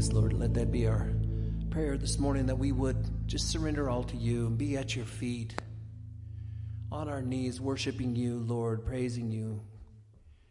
[0.00, 0.32] us, Lord.
[0.32, 1.12] Let that be our
[1.68, 5.04] prayer this morning that we would just surrender all to you and be at your
[5.04, 5.54] feet,
[6.90, 9.60] on our knees, worshiping you, Lord, praising you.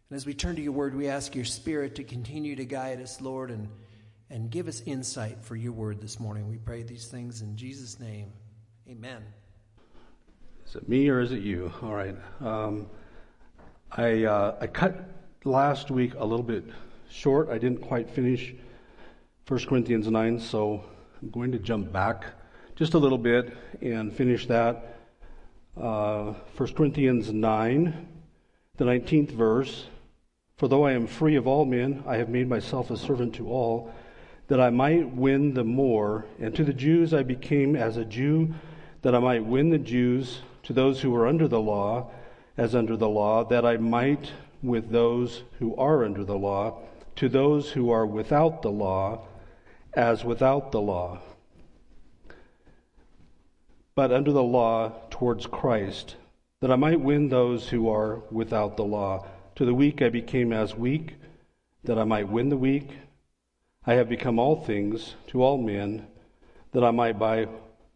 [0.10, 3.02] And as we turn to your word, we ask your spirit to continue to guide
[3.02, 3.70] us, Lord, and,
[4.30, 6.48] and give us insight for your word this morning.
[6.48, 8.32] We pray these things in Jesus' name.
[8.88, 9.24] Amen.
[10.68, 11.74] Is it me or is it you?
[11.82, 12.16] All right.
[12.40, 12.86] Um,
[13.92, 15.10] I, uh, I cut
[15.44, 16.66] last week a little bit
[17.10, 17.50] short.
[17.50, 18.54] I didn't quite finish
[19.50, 20.84] 1 Corinthians 9, so
[21.20, 22.24] I'm going to jump back
[22.76, 25.00] just a little bit and finish that.
[25.76, 28.08] Uh, 1 Corinthians 9,
[28.78, 29.88] the 19th verse.
[30.58, 33.50] For though I am free of all men, I have made myself a servant to
[33.50, 33.92] all,
[34.50, 36.28] that I might win the more.
[36.40, 38.54] And to the Jews I became as a Jew,
[39.02, 40.42] that I might win the Jews.
[40.62, 42.12] To those who are under the law,
[42.56, 44.32] as under the law, that I might
[44.62, 46.84] with those who are under the law.
[47.16, 49.26] To those who are without the law,
[49.94, 51.20] as without the law,
[53.96, 56.16] but under the law towards Christ,
[56.62, 59.26] that I might win those who are without the law.
[59.56, 61.16] To the weak I became as weak,
[61.84, 62.90] that I might win the weak.
[63.86, 66.08] I have become all things to all men,
[66.72, 67.48] that I might by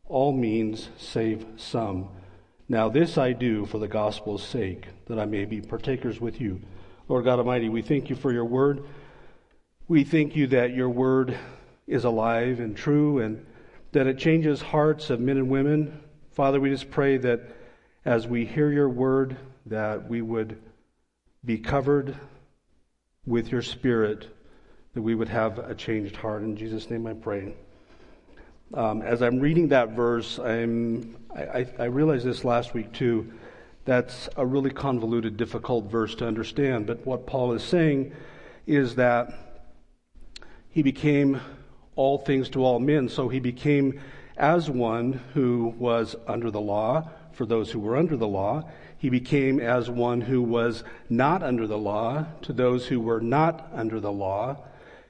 [0.06, 2.10] all means save some.
[2.68, 6.62] Now this I do for the gospel's sake, that I may be partakers with you.
[7.08, 8.84] Lord God Almighty, we thank you for your word.
[9.88, 11.38] We thank you that your word
[11.88, 13.46] is alive and true and
[13.92, 16.00] that it changes hearts of men and women.
[16.32, 17.42] Father, we just pray that
[18.06, 20.60] as we hear your word, that we would
[21.46, 22.16] be covered
[23.26, 24.36] with your spirit,
[24.94, 26.42] that we would have a changed heart.
[26.42, 27.54] In Jesus' name I pray.
[28.74, 33.32] Um, as I'm reading that verse, I'm, I, I realized this last week too.
[33.86, 36.88] That's a really convoluted, difficult verse to understand.
[36.88, 38.14] But what Paul is saying
[38.66, 39.34] is that
[40.70, 41.40] he became
[41.96, 43.10] all things to all men.
[43.10, 44.00] So he became
[44.38, 48.64] as one who was under the law for those who were under the law.
[48.98, 53.70] He became as one who was not under the law to those who were not
[53.74, 54.58] under the law.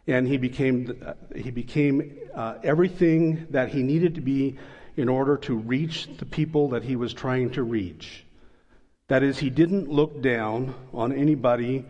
[0.07, 1.01] And he became,
[1.35, 4.57] he became uh, everything that he needed to be
[4.97, 8.25] in order to reach the people that he was trying to reach.
[9.07, 11.85] That is, he didn't look down on anybody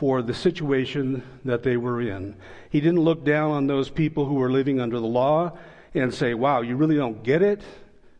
[0.00, 2.34] for the situation that they were in.
[2.70, 5.58] He didn't look down on those people who were living under the law
[5.92, 7.60] and say, Wow, you really don't get it?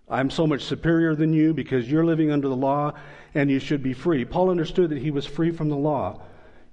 [0.07, 2.93] I'm so much superior than you because you're living under the law
[3.35, 4.27] and you should be free.
[4.27, 6.21] Paul understood that he was free from the law.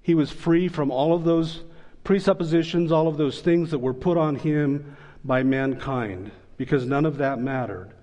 [0.02, 1.62] He was free from all of those
[2.04, 7.20] presuppositions, all of those things that were put on him by mankind because none of
[7.20, 7.94] that mattered.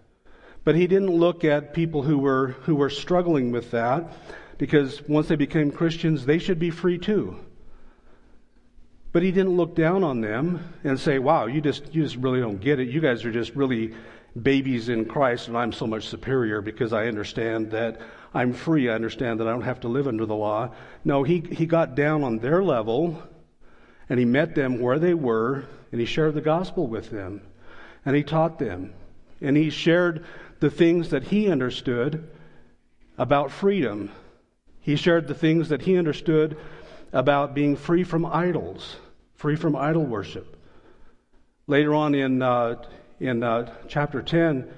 [0.65, 4.11] But he didn't look at people who were, who were struggling with that
[4.59, 7.39] because once they became Christians, they should be free too.
[9.13, 12.41] But he didn't look down on them and say, wow, you just, you just really
[12.41, 12.89] don't get it.
[12.89, 13.95] You guys are just really
[14.41, 18.01] babies in Christ and I'm so much superior because I understand that
[18.33, 18.89] I'm free.
[18.89, 20.75] I understand that I don't have to live under the law.
[21.05, 23.23] No, he, he got down on their level
[24.09, 27.43] and he met them where they were and he shared the gospel with them
[28.05, 28.93] and he taught them
[29.41, 30.25] and he shared
[30.59, 32.29] the things that he understood
[33.17, 34.11] about freedom
[34.85, 36.59] he shared the things that he understood
[37.11, 38.97] about being free from idols,
[39.35, 40.59] free from idol worship.
[41.67, 42.85] Later on in, uh,
[43.19, 44.71] in uh, chapter 10,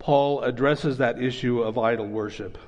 [0.00, 2.58] Paul addresses that issue of idol worship.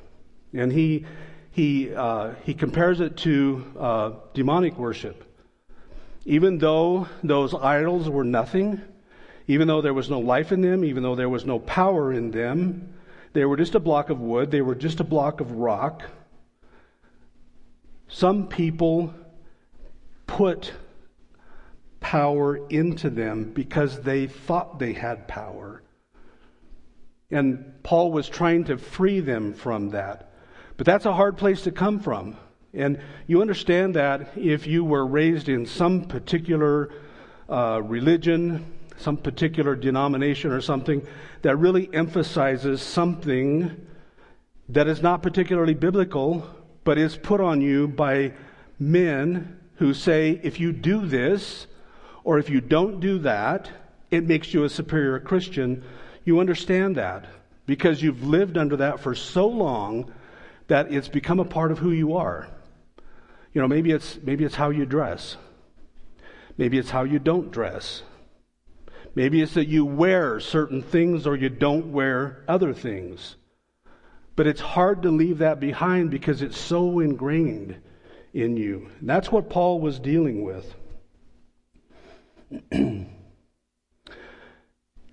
[0.53, 1.05] And he,
[1.51, 5.25] he, uh, he compares it to uh, demonic worship.
[6.25, 8.81] Even though those idols were nothing,
[9.49, 12.31] even though there was no life in them, even though there was no power in
[12.31, 12.95] them,
[13.33, 16.05] they were just a block of wood, they were just a block of rock.
[18.09, 19.15] Some people
[20.27, 20.73] put
[22.01, 25.83] power into them because they thought they had power.
[27.31, 30.33] And Paul was trying to free them from that.
[30.77, 32.37] But that's a hard place to come from.
[32.73, 36.91] And you understand that if you were raised in some particular
[37.49, 41.07] uh, religion, some particular denomination or something
[41.43, 43.87] that really emphasizes something
[44.69, 46.49] that is not particularly biblical,
[46.87, 48.33] but is put on you by
[48.79, 51.67] men who say, if you do this,
[52.23, 53.69] or if you don't do that,
[54.13, 55.83] it makes you a superior Christian.
[56.25, 57.25] You understand that
[57.67, 60.13] because you've lived under that for so long
[60.69, 62.49] that it's become a part of who you are.
[63.53, 65.37] You know, maybe it's, maybe it's how you dress.
[66.57, 68.05] Maybe it's how you don't dress.
[69.17, 73.35] Maybe it's that you wear certain things or you don't wear other things.
[74.37, 77.77] But it's hard to leave that behind because it's so ingrained
[78.35, 78.91] in you.
[79.01, 80.75] And that's what Paul was dealing with.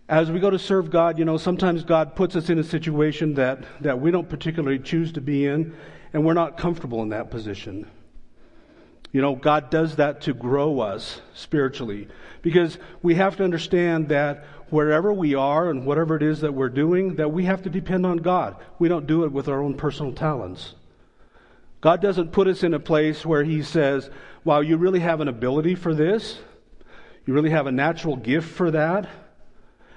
[0.10, 3.36] As we go to serve God, you know, sometimes God puts us in a situation
[3.36, 5.74] that, that we don't particularly choose to be in,
[6.12, 7.88] and we're not comfortable in that position.
[9.14, 12.10] You know, God does that to grow us spiritually.
[12.42, 14.44] Because we have to understand that
[14.74, 18.08] wherever we are and whatever it is that we're doing, that we have to depend
[18.08, 18.56] on God.
[18.80, 20.74] We don't do it with our own personal talents.
[21.80, 24.10] God doesn't put us in a place where He says,
[24.44, 26.40] wow, you really have an ability for this.
[27.28, 29.08] You really have a natural gift for that.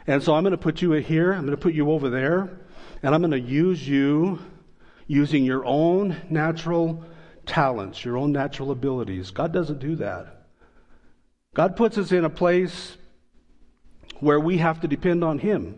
[0.06, 1.32] And so I'm going to put you here.
[1.32, 2.58] I'm going to put you over there.
[3.02, 4.40] And I'm going to use you
[5.06, 7.02] using your own natural
[7.46, 9.30] talents, your own natural abilities.
[9.30, 10.48] God doesn't do that.
[11.54, 12.98] God puts us in a place
[14.20, 15.76] where we have to depend on Him.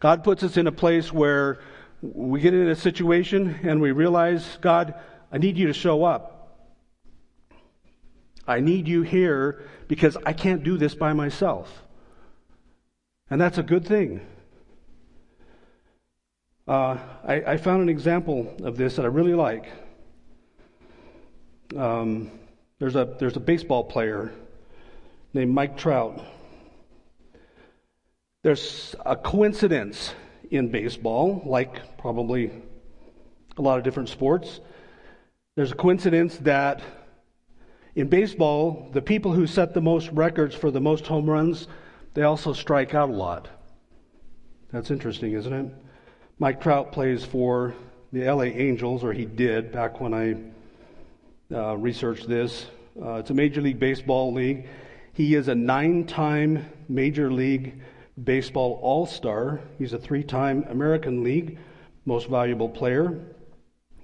[0.00, 1.60] God puts us in a place where
[2.02, 4.94] we get in a situation and we realize, God,
[5.30, 6.42] I need you to show up.
[8.46, 11.82] I need you here because I can't do this by myself.
[13.30, 14.20] And that's a good thing.
[16.66, 19.66] Uh, I, I, found an example of this that I really like.
[21.76, 22.30] Um,
[22.78, 24.32] there's a there's a baseball player
[25.34, 26.24] named Mike Trout.
[28.42, 30.14] There's a coincidence
[30.50, 32.50] in baseball, like probably
[33.56, 34.58] a lot of different sports.
[35.54, 36.82] There's a coincidence that
[37.94, 41.68] in baseball, the people who set the most records for the most home runs,
[42.14, 43.48] they also strike out a lot.
[44.72, 45.72] That's interesting, isn't it?
[46.40, 47.74] Mike Trout plays for
[48.12, 52.66] the LA Angels, or he did back when I uh, researched this.
[53.00, 54.66] Uh, it's a Major League Baseball league.
[55.12, 57.80] He is a nine time Major League
[58.22, 59.60] Baseball All Star.
[59.78, 61.58] He's a three time American League
[62.04, 63.20] Most Valuable Player.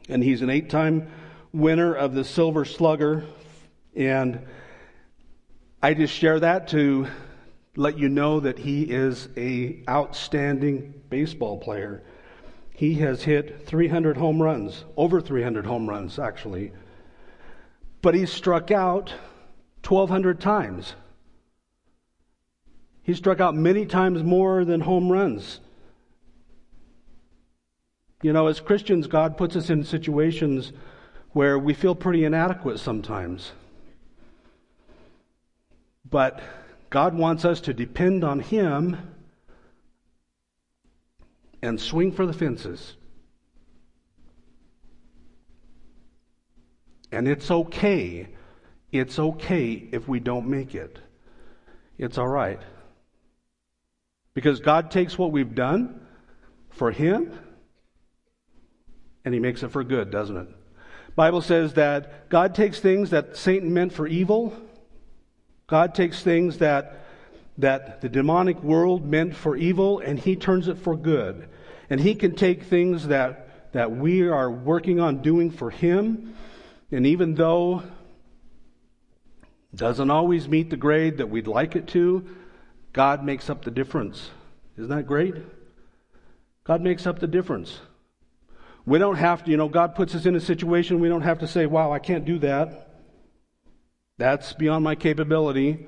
[0.08, 1.10] And he's an eight time
[1.52, 3.24] winner of the Silver Slugger.
[3.94, 4.46] And
[5.82, 7.06] I just share that to
[7.76, 12.02] let you know that he is a outstanding baseball player.
[12.74, 16.72] He has hit 300 home runs, over 300 home runs actually
[18.02, 19.14] but he's struck out
[19.86, 20.94] 1,200 times.
[23.08, 25.60] He struck out many times more than home runs.
[28.20, 30.74] You know, as Christians, God puts us in situations
[31.30, 33.52] where we feel pretty inadequate sometimes.
[36.04, 36.42] But
[36.90, 38.98] God wants us to depend on Him
[41.62, 42.94] and swing for the fences.
[47.10, 48.28] And it's okay.
[48.92, 50.98] It's okay if we don't make it.
[51.96, 52.60] It's all right.
[54.34, 56.00] Because God takes what we've done
[56.70, 57.32] for Him
[59.24, 60.48] and He makes it for good, doesn't it?
[61.18, 64.56] Bible says that God takes things that Satan meant for evil.
[65.66, 67.04] God takes things that
[67.58, 71.48] that the demonic world meant for evil and he turns it for good.
[71.90, 76.36] And he can take things that that we are working on doing for him
[76.92, 77.82] and even though
[79.74, 82.24] doesn't always meet the grade that we'd like it to,
[82.98, 84.28] God makes up the difference.
[84.76, 85.36] Isn't that great?
[86.64, 87.78] God makes up the difference.
[88.86, 91.38] We don't have to, you know, God puts us in a situation we don't have
[91.38, 92.88] to say, wow, I can't do that.
[94.16, 95.86] That's beyond my capability.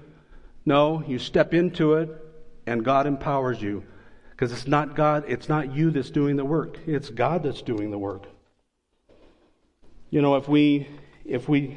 [0.64, 2.10] No, you step into it
[2.64, 3.82] and God empowers you.
[4.30, 6.78] Because it's not God, it's not you that's doing the work.
[6.86, 8.28] It's God that's doing the work.
[10.10, 10.86] You know, if we,
[11.24, 11.76] if we,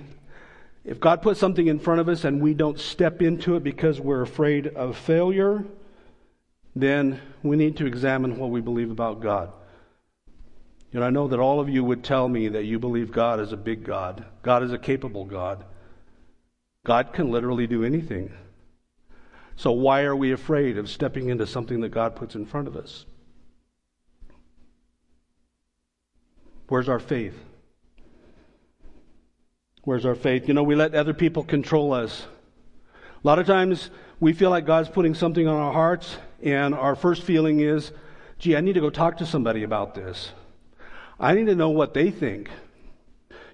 [0.85, 4.01] if God puts something in front of us and we don't step into it because
[4.01, 5.63] we're afraid of failure,
[6.75, 9.51] then we need to examine what we believe about God.
[10.91, 13.39] You know, I know that all of you would tell me that you believe God
[13.39, 14.25] is a big God.
[14.41, 15.63] God is a capable God.
[16.85, 18.31] God can literally do anything.
[19.55, 22.75] So why are we afraid of stepping into something that God puts in front of
[22.75, 23.05] us?
[26.67, 27.39] Where's our faith?
[29.85, 30.47] Where's our faith?
[30.47, 32.25] You know, we let other people control us.
[33.21, 33.89] A lot of times
[34.21, 37.91] we feel like God's putting something on our hearts, and our first feeling is,
[38.39, 40.31] gee, I need to go talk to somebody about this.
[41.19, 42.49] I need to know what they think.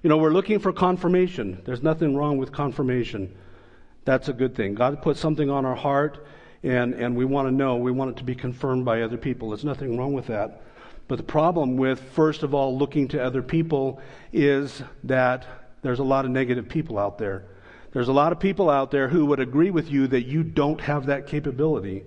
[0.04, 1.64] You know, we're looking for confirmation.
[1.66, 3.36] There's nothing wrong with confirmation.
[4.06, 4.76] That's a good thing.
[4.76, 6.28] God put something on our heart,
[6.62, 7.78] and, and we want to know.
[7.78, 9.50] We want it to be confirmed by other people.
[9.50, 10.62] There's nothing wrong with that.
[11.08, 14.00] But the problem with, first of all, looking to other people
[14.32, 17.46] is that there's a lot of negative people out there.
[17.92, 20.82] There's a lot of people out there who would agree with you that you don't
[20.82, 22.04] have that capability.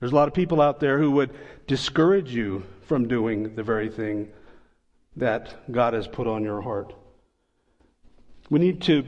[0.00, 1.34] There's a lot of people out there who would
[1.66, 4.30] discourage you from doing the very thing
[5.16, 6.94] that God has put on your heart.
[8.48, 9.04] We need to,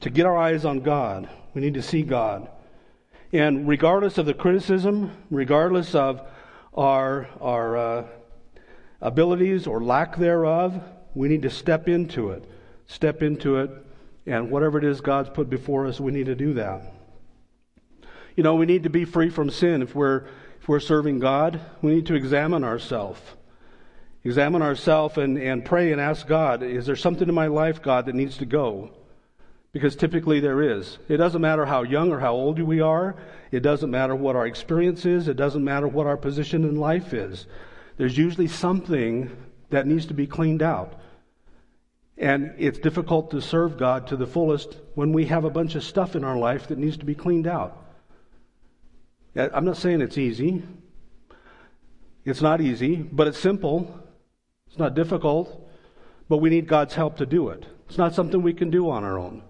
[0.00, 1.28] to get our eyes on God.
[1.54, 2.48] We need to see God.
[3.32, 6.22] And regardless of the criticism, regardless of
[6.74, 8.06] our, our uh,
[9.00, 10.82] abilities or lack thereof,
[11.16, 12.44] we need to step into it.
[12.86, 13.70] Step into it,
[14.26, 16.92] and whatever it is God's put before us, we need to do that.
[18.36, 19.82] You know, we need to be free from sin.
[19.82, 20.26] If we're,
[20.60, 23.20] if we're serving God, we need to examine ourselves.
[24.24, 28.06] Examine ourselves and, and pray and ask God, is there something in my life, God,
[28.06, 28.90] that needs to go?
[29.72, 30.98] Because typically there is.
[31.08, 33.16] It doesn't matter how young or how old we are.
[33.50, 35.28] It doesn't matter what our experience is.
[35.28, 37.46] It doesn't matter what our position in life is.
[37.96, 39.30] There's usually something
[39.70, 41.00] that needs to be cleaned out.
[42.18, 45.84] And it's difficult to serve God to the fullest when we have a bunch of
[45.84, 47.82] stuff in our life that needs to be cleaned out.
[49.36, 50.62] I'm not saying it's easy.
[52.24, 54.00] It's not easy, but it's simple.
[54.66, 55.68] It's not difficult,
[56.28, 57.66] but we need God's help to do it.
[57.88, 59.42] It's not something we can do on our own.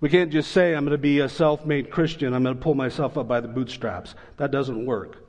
[0.00, 2.62] We can't just say, I'm going to be a self made Christian, I'm going to
[2.62, 4.16] pull myself up by the bootstraps.
[4.36, 5.24] That doesn't work.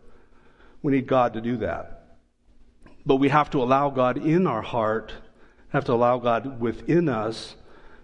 [0.81, 2.17] We need God to do that.
[3.05, 5.13] But we have to allow God in our heart,
[5.73, 7.55] have to allow God within us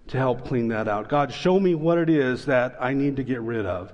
[0.07, 1.07] to help clean that out.
[1.07, 3.93] God, show me what it is that I need to get rid of.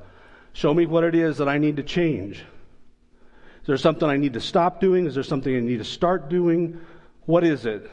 [0.53, 2.37] Show me what it is that I need to change.
[2.37, 5.05] Is there something I need to stop doing?
[5.05, 6.79] Is there something I need to start doing?
[7.25, 7.91] What is it?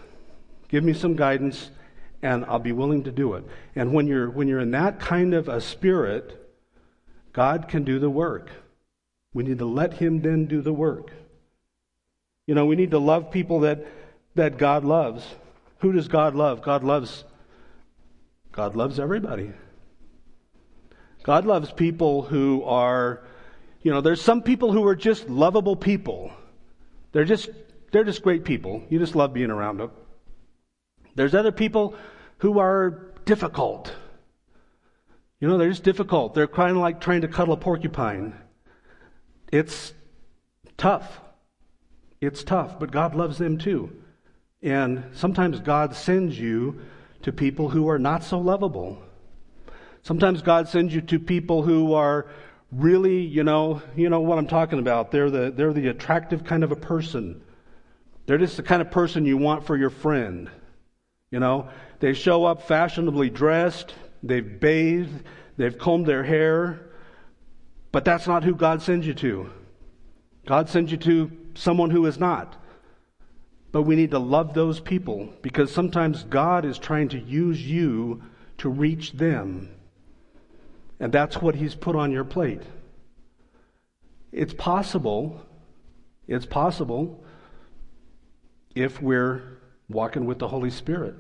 [0.69, 1.71] Give me some guidance
[2.23, 3.45] and I'll be willing to do it.
[3.75, 6.39] And when you're, when you're in that kind of a spirit,
[7.33, 8.51] God can do the work.
[9.35, 11.11] We need to let Him then do the work.
[12.47, 13.85] You know, we need to love people that,
[14.37, 15.25] that God loves.
[15.83, 16.63] Who does God love?
[16.63, 17.25] God loves
[18.53, 19.51] God loves everybody.
[21.25, 23.25] God loves people who are,
[23.81, 26.31] you know, there's some people who are just lovable people.
[27.11, 27.51] They're just
[27.91, 28.85] they're just great people.
[28.91, 29.91] You just love being around them.
[31.17, 31.97] There's other people
[32.39, 33.93] who are difficult.
[35.41, 36.35] You know, they're just difficult.
[36.35, 38.35] They're kind of like trying to cuddle a porcupine.
[39.51, 39.95] It's
[40.77, 41.21] tough.
[42.21, 44.02] It's tough, but God loves them too.
[44.63, 46.81] And sometimes God sends you
[47.23, 48.99] to people who are not so lovable.
[50.03, 52.27] Sometimes God sends you to people who are
[52.71, 55.11] really, you know, you know what I'm talking about.
[55.11, 57.43] They're the they're the attractive kind of a person.
[58.27, 60.51] They're just the kind of person you want for your friend.
[61.31, 61.69] You know,
[62.01, 65.25] they show up fashionably dressed, they've bathed,
[65.57, 66.81] they've combed their hair,
[67.91, 69.51] but that's not who God sends you to.
[70.47, 72.62] God sends you to someone who is not.
[73.73, 78.23] But we need to love those people because sometimes God is trying to use you
[78.59, 79.71] to reach them.
[81.01, 82.63] And that's what He's put on your plate.
[84.31, 85.41] It's possible,
[86.29, 87.25] it's possible
[88.75, 91.15] if we're walking with the Holy Spirit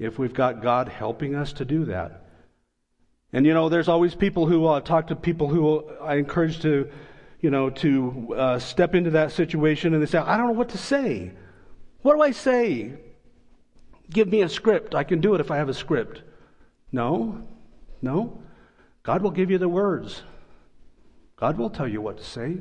[0.00, 2.24] if we've got God helping us to do that.
[3.32, 6.90] And you know, there's always people who uh, talk to people who I encourage to,
[7.40, 10.70] you know, to uh, step into that situation and they say, I don't know what
[10.70, 11.32] to say.
[12.02, 12.92] What do I say?
[14.10, 14.94] Give me a script.
[14.94, 16.22] I can do it if I have a script.
[16.92, 17.46] No,
[18.02, 18.42] no.
[19.02, 20.22] God will give you the words.
[21.36, 22.58] God will tell you what to say.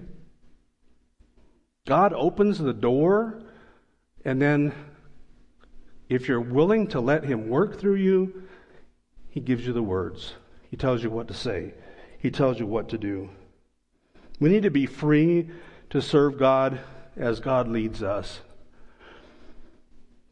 [1.88, 3.42] God opens the door
[4.26, 4.74] and then
[6.08, 8.44] if you're willing to let Him work through you,
[9.30, 10.34] He gives you the words.
[10.70, 11.74] He tells you what to say.
[12.20, 13.30] He tells you what to do.
[14.40, 15.50] We need to be free
[15.90, 16.80] to serve God
[17.16, 18.42] as God leads us.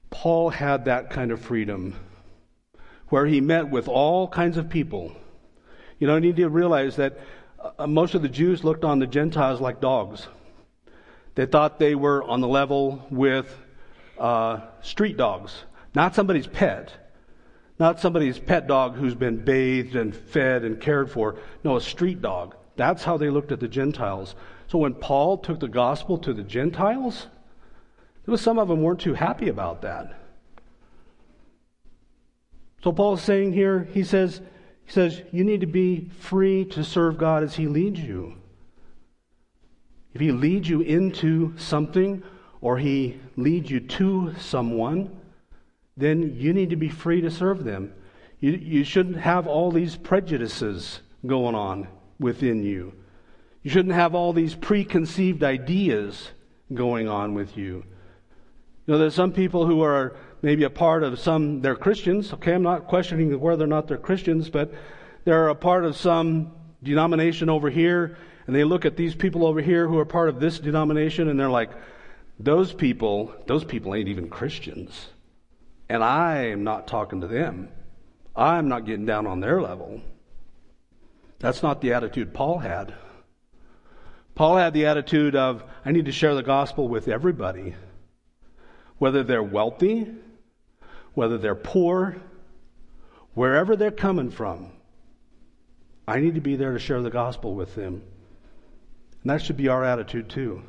[0.10, 1.96] Paul had that kind of freedom
[3.10, 5.16] where he met with all kinds of people.
[6.00, 7.18] You know, you need to realize that
[7.80, 10.28] uh, most of the Jews looked on the Gentiles like dogs.
[11.36, 13.54] They thought they were on the level with
[14.18, 16.92] uh, street dogs, not somebody's pet,
[17.80, 21.38] not somebody's pet dog who's been bathed and fed and cared for.
[21.64, 22.56] No, a street dog.
[22.76, 24.36] That's how they looked at the Gentiles.
[24.68, 27.28] So when Paul took the gospel to the Gentiles,
[28.32, 30.14] was some of them weren't too happy about that.
[32.84, 34.42] So Paul's saying here, he says,
[34.86, 38.36] he says, you need to be free to serve God as He leads you.
[40.14, 42.24] If He leads you into something
[42.62, 45.16] or he leads you to someone,
[45.96, 47.94] then you need to be free to serve them.
[48.40, 51.88] You, you shouldn't have all these prejudices going on
[52.20, 52.94] within you.
[53.64, 56.30] You shouldn't have all these preconceived ideas
[56.74, 57.84] going on with you.
[58.88, 62.32] You know, there's some people who are maybe a part of some, they're Christians.
[62.32, 64.74] Okay, I'm not questioning whether or not they're Christians, but
[65.25, 69.60] they're a part of some denomination over here, and they look at these people over
[69.60, 71.72] here who are part of this denomination, and they're like,
[72.39, 75.10] those people, those people ain't even Christians.
[75.89, 77.67] And I am not talking to them.
[78.38, 80.01] I'm not getting down on their level.
[81.39, 82.94] That's not the attitude Paul had.
[84.34, 87.75] Paul had the attitude of, I need to share the gospel with everybody,
[89.00, 90.13] whether they're wealthy,
[91.13, 92.18] whether they're poor,
[93.34, 94.72] wherever they're coming from.
[96.08, 98.01] I need to be there to share the gospel with them.
[99.22, 100.63] And that should be our attitude too.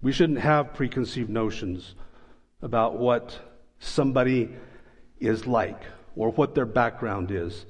[0.00, 1.94] We shouldn't have preconceived notions
[2.62, 3.38] about what
[3.80, 4.50] somebody
[5.18, 5.82] is like
[6.14, 7.66] or what their background is.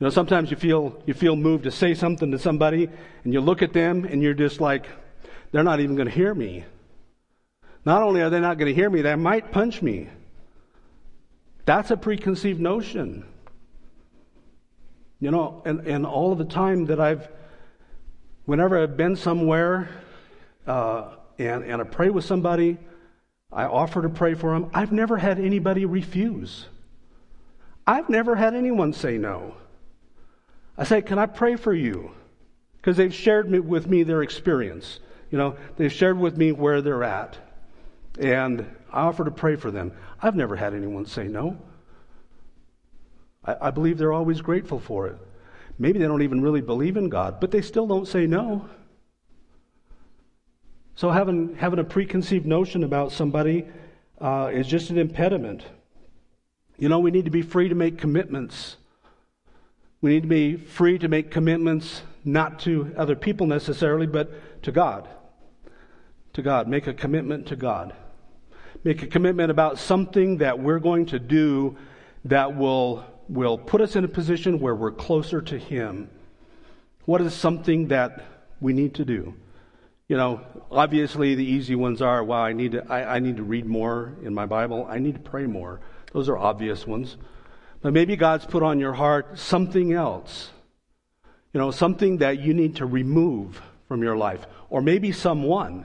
[0.00, 2.88] You know, sometimes you feel, you feel moved to say something to somebody
[3.24, 4.86] and you look at them and you're just like,
[5.52, 6.64] they're not even going to hear me.
[7.84, 10.08] Not only are they not going to hear me, they might punch me.
[11.64, 13.24] That's a preconceived notion.
[15.20, 17.28] You know, and, and all of the time that I've,
[18.44, 19.88] whenever I've been somewhere
[20.66, 22.78] uh, and, and I pray with somebody,
[23.52, 26.66] I offer to pray for them, I've never had anybody refuse.
[27.86, 29.54] I've never had anyone say no.
[30.76, 32.12] I say, Can I pray for you?
[32.76, 35.00] Because they've shared with me their experience.
[35.30, 37.38] You know, they've shared with me where they're at.
[38.18, 39.92] And I offer to pray for them.
[40.20, 41.58] I've never had anyone say no.
[43.44, 45.16] I, I believe they're always grateful for it.
[45.78, 48.68] Maybe they don't even really believe in God, but they still don't say no.
[50.96, 53.66] So having, having a preconceived notion about somebody
[54.20, 55.62] uh, is just an impediment.
[56.76, 58.76] You know, we need to be free to make commitments.
[60.00, 64.72] We need to be free to make commitments not to other people necessarily, but to
[64.72, 65.08] God.
[66.32, 66.66] To God.
[66.66, 67.94] Make a commitment to God.
[68.84, 71.76] Make a commitment about something that we're going to do
[72.24, 76.08] that will will put us in a position where we're closer to Him.
[77.04, 78.24] What is something that
[78.60, 79.34] we need to do?
[80.08, 83.42] You know, obviously the easy ones are, wow, I need to, I, I need to
[83.42, 84.86] read more in my Bible.
[84.88, 85.80] I need to pray more.
[86.12, 87.18] Those are obvious ones.
[87.82, 90.50] But maybe God's put on your heart something else.
[91.52, 94.46] You know, something that you need to remove from your life.
[94.70, 95.84] Or maybe someone.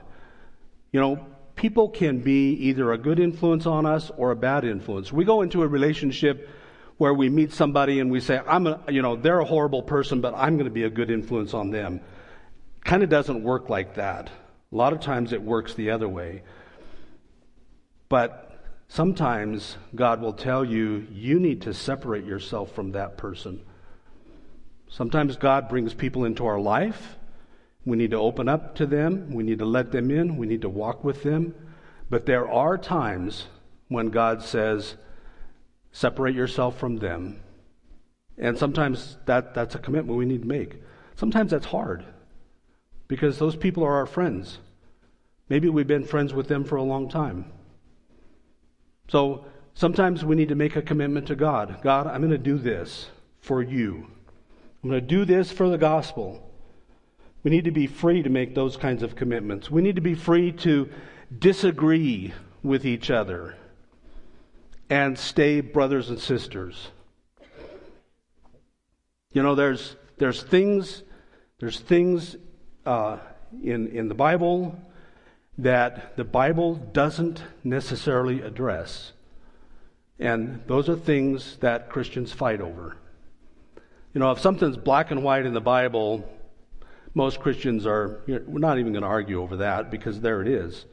[0.94, 1.28] You know,
[1.64, 5.14] people can be either a good influence on us or a bad influence.
[5.14, 6.50] We go into a relationship
[6.98, 10.20] where we meet somebody and we say, I'm a, you know, they're a horrible person,
[10.20, 12.02] but I'm going to be a good influence on them.
[12.84, 14.30] Kind of doesn't work like that.
[14.74, 16.44] A lot of times it works the other way.
[18.10, 23.62] But sometimes God will tell you, you need to separate yourself from that person.
[24.90, 27.16] Sometimes God brings people into our life.
[27.86, 29.32] We need to open up to them.
[29.32, 30.38] We need to let them in.
[30.38, 31.54] We need to walk with them.
[32.10, 33.48] But there are times
[33.88, 34.96] when God says,
[35.92, 37.40] Separate yourself from them.
[38.38, 40.82] And sometimes that, that's a commitment we need to make.
[41.16, 42.04] Sometimes that's hard
[43.08, 44.58] because those people are our friends.
[45.50, 47.46] Maybe we've been friends with them for a long time.
[49.08, 51.78] So sometimes we need to make a commitment to God.
[51.84, 54.08] God, I'm going to do this for you.
[54.84, 56.50] I'm going to do this for the gospel.
[57.44, 59.70] We need to be free to make those kinds of commitments.
[59.70, 60.90] We need to be free to
[61.38, 63.58] disagree with each other
[64.90, 66.90] and stay brothers and sisters.
[69.34, 71.04] You know, there's there's things
[71.60, 72.38] there's things
[72.86, 73.18] uh,
[73.62, 74.80] in in the Bible
[75.58, 79.12] that the Bible doesn't necessarily address,
[80.18, 82.96] and those are things that Christians fight over.
[84.14, 86.30] You know, if something's black and white in the Bible,
[87.14, 90.86] most Christians are we're not even going to argue over that because there it is.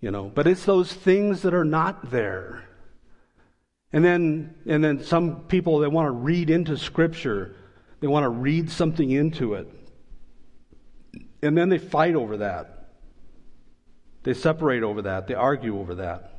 [0.00, 2.68] You know, but it's those things that are not there
[3.92, 7.56] and then, and then some people, they want to read into Scripture.
[8.00, 9.68] They want to read something into it.
[11.42, 12.90] And then they fight over that.
[14.24, 15.26] They separate over that.
[15.26, 16.34] They argue over that.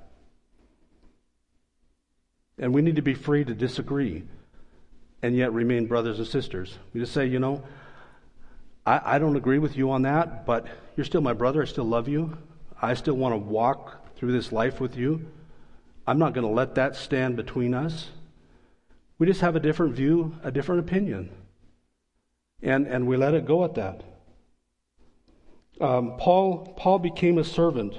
[2.59, 4.25] And we need to be free to disagree
[5.21, 6.77] and yet remain brothers and sisters.
[6.93, 7.63] We just say, you know,
[8.89, 10.65] I, I don't agree with you on that, but
[10.97, 11.61] you're still my brother.
[11.61, 12.35] I still love you.
[12.81, 15.27] I still want to walk through this life with you.
[16.07, 18.09] I'm not going to let that stand between us.
[19.19, 21.29] We just have a different view, a different opinion.
[22.63, 24.03] And, and we let it go at that.
[25.79, 27.93] Um, Paul, Paul became a servant.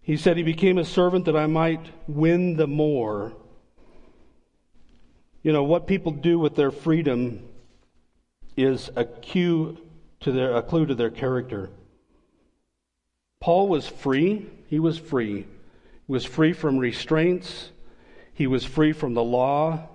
[0.00, 3.34] He said he became a servant that I might win the more.
[5.42, 7.50] You know, what people do with their freedom
[8.56, 9.78] is a cue
[10.20, 11.70] to their, a clue to their character.
[13.40, 14.46] Paul was free.
[14.68, 15.46] He was free
[16.06, 17.70] He was free from restraints.
[18.32, 19.88] He was free from the law.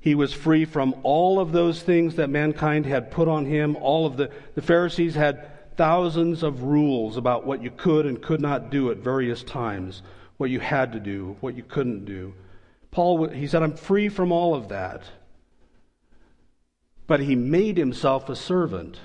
[0.00, 3.76] He was free from all of those things that mankind had put on him.
[3.76, 8.40] All of the, the Pharisees had thousands of rules about what you could and could
[8.40, 10.02] not do at various times,
[10.36, 12.34] what you had to do, what you couldn't do.
[12.90, 15.02] Paul, he said, I'm free from all of that.
[17.08, 19.00] But he made himself a servant.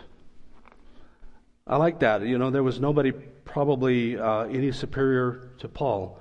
[1.65, 2.21] I like that.
[2.27, 6.19] You know, there was nobody probably uh, any superior to Paul.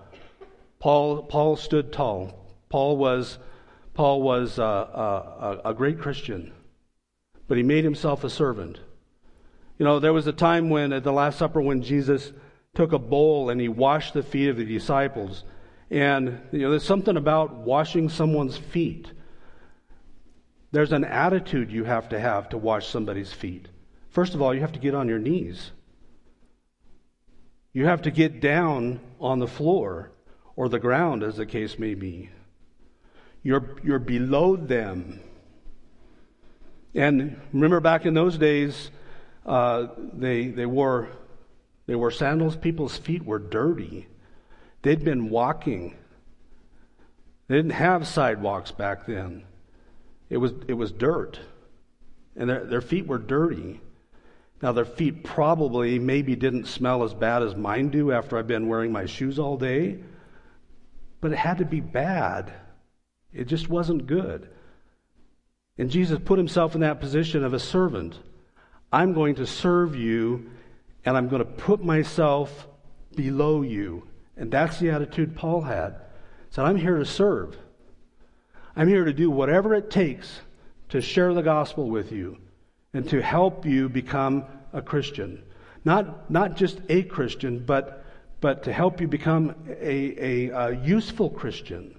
[0.78, 2.32] Paul Paul stood tall.
[2.70, 3.38] Paul was
[3.94, 6.52] Paul was uh, uh, a great Christian,
[7.48, 8.80] but he made himself a servant.
[9.78, 12.32] You know, there was a time when at the Last Supper when Jesus
[12.74, 15.44] took a bowl and he washed the feet of the disciples.
[15.90, 19.11] And you know, there's something about washing someone's feet.
[20.72, 23.68] There's an attitude you have to have to wash somebody's feet.
[24.08, 25.70] First of all, you have to get on your knees.
[27.74, 30.12] You have to get down on the floor
[30.56, 32.30] or the ground, as the case may be.
[33.42, 35.20] You're, you're below them.
[36.94, 38.90] And remember back in those days,
[39.44, 41.08] uh, they, they, wore,
[41.86, 42.56] they wore sandals.
[42.56, 44.08] People's feet were dirty.
[44.82, 45.96] They'd been walking.
[47.48, 49.44] They didn't have sidewalks back then.
[50.32, 51.38] It was, it was dirt.
[52.36, 53.82] And their, their feet were dirty.
[54.62, 58.66] Now, their feet probably, maybe didn't smell as bad as mine do after I've been
[58.66, 59.98] wearing my shoes all day,
[61.20, 62.50] but it had to be bad.
[63.34, 64.48] It just wasn't good.
[65.76, 68.18] And Jesus put himself in that position of a servant.
[68.90, 70.50] I'm going to serve you,
[71.04, 72.68] and I'm going to put myself
[73.14, 74.08] below you.
[74.38, 75.90] And that's the attitude Paul had.
[76.48, 77.58] He said, I'm here to serve.
[78.74, 80.40] I'm here to do whatever it takes
[80.88, 82.38] to share the gospel with you
[82.94, 85.42] and to help you become a Christian.
[85.84, 88.04] Not, not just a Christian, but,
[88.40, 91.98] but to help you become a, a, a useful Christian.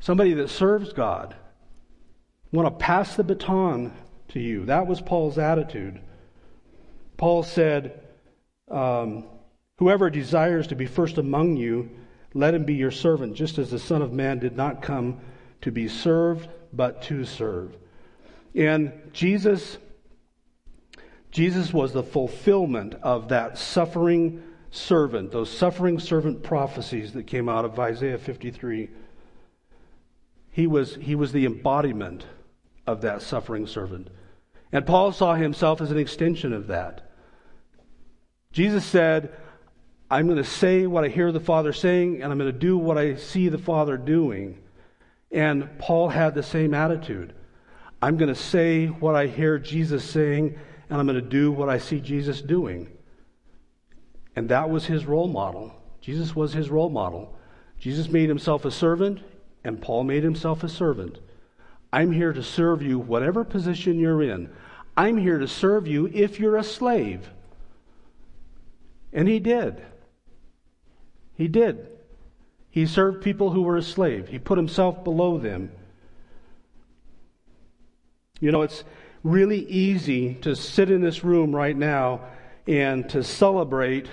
[0.00, 1.34] Somebody that serves God.
[1.34, 3.92] I want to pass the baton
[4.28, 4.66] to you.
[4.66, 6.00] That was Paul's attitude.
[7.16, 8.00] Paul said,
[8.70, 9.26] um,
[9.76, 11.90] Whoever desires to be first among you,
[12.34, 15.20] let him be your servant, just as the Son of Man did not come
[15.62, 17.76] to be served, but to serve.
[18.54, 19.78] And Jesus
[21.32, 27.64] Jesus was the fulfillment of that suffering servant, those suffering servant prophecies that came out
[27.64, 28.90] of Isaiah 53.
[30.50, 32.26] He was, he was the embodiment
[32.86, 34.08] of that suffering servant.
[34.72, 37.10] And Paul saw himself as an extension of that.
[38.52, 39.34] Jesus said,
[40.10, 42.76] I'm going to say what I hear the Father saying, and I'm going to do
[42.76, 44.58] what I see the Father doing.
[45.32, 47.32] And Paul had the same attitude.
[48.02, 50.58] I'm going to say what I hear Jesus saying,
[50.90, 52.88] and I'm going to do what I see Jesus doing.
[54.36, 55.74] And that was his role model.
[56.00, 57.34] Jesus was his role model.
[57.78, 59.20] Jesus made himself a servant,
[59.64, 61.18] and Paul made himself a servant.
[61.92, 64.50] I'm here to serve you, whatever position you're in.
[64.96, 67.30] I'm here to serve you if you're a slave.
[69.12, 69.82] And he did.
[71.36, 71.91] He did.
[72.72, 74.28] He served people who were a slave.
[74.28, 75.70] He put himself below them.
[78.40, 78.82] You know, it's
[79.22, 82.22] really easy to sit in this room right now
[82.66, 84.08] and to celebrate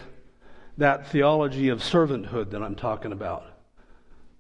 [0.78, 3.46] that theology of servanthood that I'm talking about.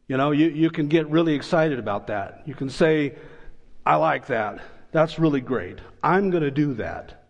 [0.10, 2.44] You know, you, you can get really excited about that.
[2.46, 3.16] You can say,
[3.86, 4.60] I like that.
[4.92, 5.80] That's really great.
[6.04, 7.28] I'm going to do that.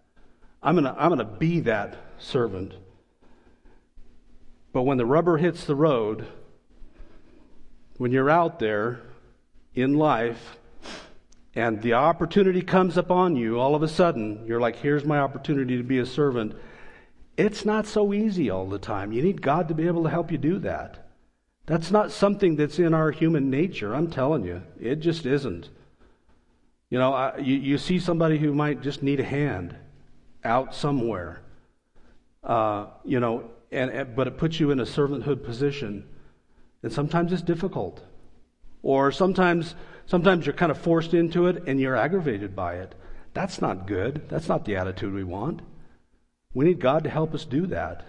[0.64, 2.74] I'm going to I'm going to be that servant.
[4.74, 6.26] But when the rubber hits the road,
[8.00, 9.02] when you're out there
[9.76, 10.58] in life,
[11.54, 15.76] and the opportunity comes upon you all of a sudden, you're like, here's my opportunity
[15.76, 16.56] to be a servant.
[17.36, 19.12] It's not so easy all the time.
[19.12, 21.10] You need God to be able to help you do that.
[21.66, 23.94] That's not something that's in our human nature.
[23.94, 25.68] I'm telling you, it just isn't.
[26.90, 29.76] You know, I, you, you see somebody who might just need a hand
[30.46, 31.42] out somewhere,
[32.46, 36.08] uh, you know, and, and, but it puts you in a servanthood position.
[36.84, 38.02] And sometimes it's difficult.
[38.82, 39.76] Or sometimes
[40.10, 42.96] Sometimes you're kind of forced into it and you're aggravated by it.
[43.36, 44.28] That's not good.
[44.28, 45.62] That's not the attitude we want.
[46.52, 48.08] We need God to help us do that.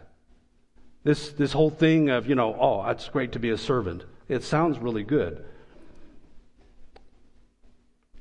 [1.05, 4.07] This, this whole thing of, you know, oh, it's great to be a servant.
[4.29, 5.45] It sounds really good.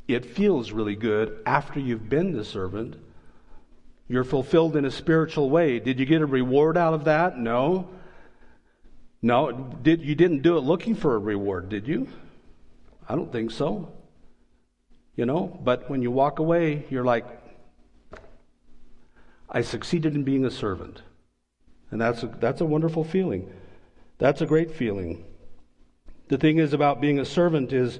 [0.09, 2.97] It feels really good after you've been the servant.
[4.09, 5.79] You're fulfilled in a spiritual way.
[5.79, 7.37] Did you get a reward out of that?
[7.37, 7.87] No.
[9.21, 12.07] No, did, you didn't do it looking for a reward, did you?
[13.07, 13.91] I don't think so.
[15.15, 17.25] You know, but when you walk away, you're like,
[19.49, 21.01] I succeeded in being a servant.
[21.91, 23.51] And that's a, that's a wonderful feeling.
[24.19, 25.25] That's a great feeling.
[26.29, 27.99] The thing is about being a servant is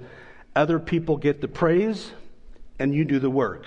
[0.56, 2.12] other people get the praise
[2.78, 3.66] and you do the work.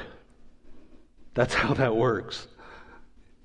[1.34, 2.46] That's how that works.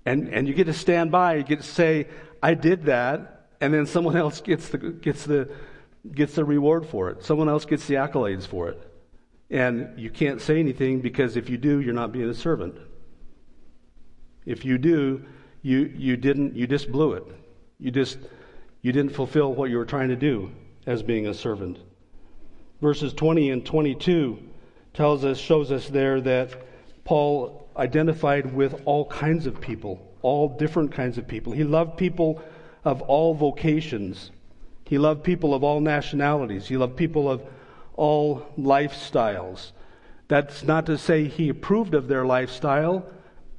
[0.06, 2.08] And and you get to stand by, you get to say,
[2.42, 5.50] I did that, and then someone else gets the gets the
[6.14, 7.24] gets the reward for it.
[7.24, 8.82] Someone else gets the accolades for it.
[9.50, 12.76] And you can't say anything because if you do, you're not being a servant.
[14.46, 15.24] If you do,
[15.62, 17.24] you, you didn't you just blew it.
[17.80, 18.18] You just
[18.82, 20.52] you didn't fulfill what you were trying to do
[20.86, 21.80] as being a servant.
[22.82, 24.40] Verses 20 and 22
[24.94, 26.56] tells us shows us there that
[27.04, 31.54] Paul identified with all kinds of people, all different kinds of people.
[31.54, 32.42] He loved people
[32.84, 34.32] of all vocations.
[34.86, 36.68] He loved people of all nationalities.
[36.68, 37.42] He loved people of
[37.96, 39.72] all lifestyles.
[40.28, 43.06] That's not to say he approved of their lifestyle,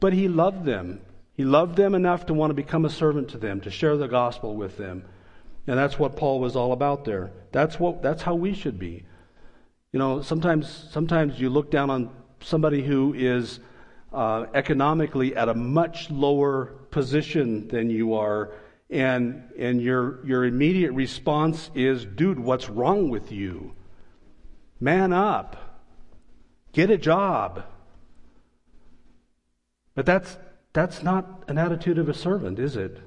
[0.00, 1.00] but he loved them.
[1.34, 4.08] He loved them enough to want to become a servant to them, to share the
[4.08, 5.04] gospel with them.
[5.66, 7.30] And that's what Paul was all about there.
[7.52, 9.04] That's what that's how we should be.
[9.92, 13.60] You know, sometimes sometimes you look down on somebody who is
[14.12, 18.50] uh, economically at a much lower position than you are,
[18.90, 23.74] and and your your immediate response is, "Dude, what's wrong with you?
[24.80, 25.56] Man up,
[26.72, 27.64] get a job."
[29.94, 30.38] But that's
[30.72, 32.98] that's not an attitude of a servant, is it?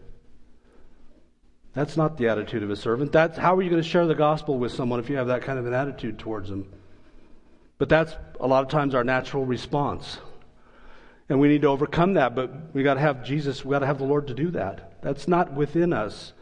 [1.74, 3.12] That's not the attitude of a servant.
[3.12, 5.44] That's how are you going to share the gospel with someone if you have that
[5.44, 6.70] kind of an attitude towards them?
[7.78, 10.20] But that's a lot of times our natural response.
[11.32, 13.86] And we need to overcome that, but we got to have Jesus, we got to
[13.86, 15.02] have the Lord to do that.
[15.02, 16.34] That's not within us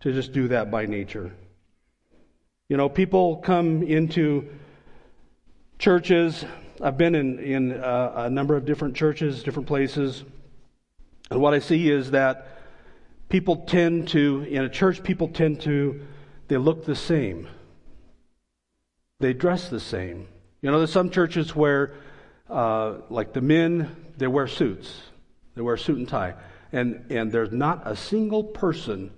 [0.00, 1.34] to just do that by nature.
[2.70, 4.48] You know, people come into
[5.78, 6.46] churches.
[6.80, 10.24] I've been in, in uh, a number of different churches, different places.
[11.30, 12.46] And what I see is that
[13.28, 16.00] people tend to, in a church, people tend to,
[16.48, 17.48] they look the same.
[19.20, 20.26] They dress the same.
[20.62, 21.92] You know, there's some churches where,
[22.48, 25.02] uh, like the men, they wear suits.
[25.54, 26.34] They wear suit and tie.
[26.72, 29.12] And, and there's not a single person,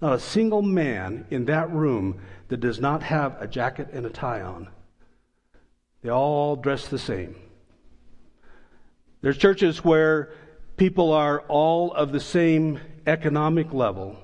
[0.00, 4.10] not a single man in that room that does not have a jacket and a
[4.10, 4.68] tie on.
[6.02, 7.36] They all dress the same.
[9.20, 10.32] There's churches where
[10.76, 14.16] people are all of the same economic level.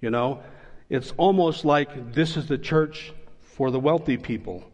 [0.00, 0.42] You know,
[0.88, 4.64] it's almost like this is the church for the wealthy people.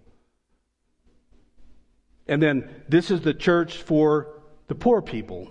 [2.27, 4.36] And then this is the church for
[4.69, 5.51] the poor people.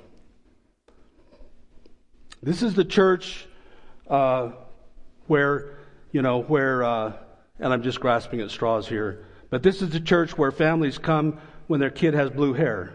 [2.44, 3.48] This is the church
[4.08, 4.52] uh,
[5.28, 5.78] where,
[6.12, 7.14] you know, where, uh,
[7.60, 11.40] and I'm just grasping at straws here, but this is the church where families come
[11.68, 12.94] when their kid has blue hair.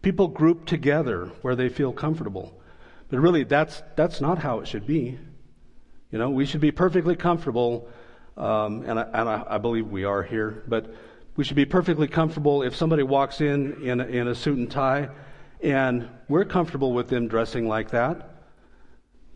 [0.00, 2.58] People group together where they feel comfortable.
[3.10, 5.18] But really, that's, that's not how it should be.
[6.10, 7.88] You know, we should be perfectly comfortable,
[8.36, 10.94] um, and, I, and I, I, believe we are here, but
[11.38, 14.68] we should be perfectly comfortable if somebody walks in in a, in a suit and
[14.68, 15.08] tie,
[15.62, 18.28] and we're comfortable with them dressing like that.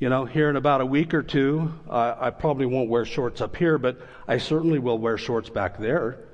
[0.01, 3.41] You know, here in about a week or two, uh, I probably won't wear shorts
[3.41, 6.25] up here, but I certainly will wear shorts back there.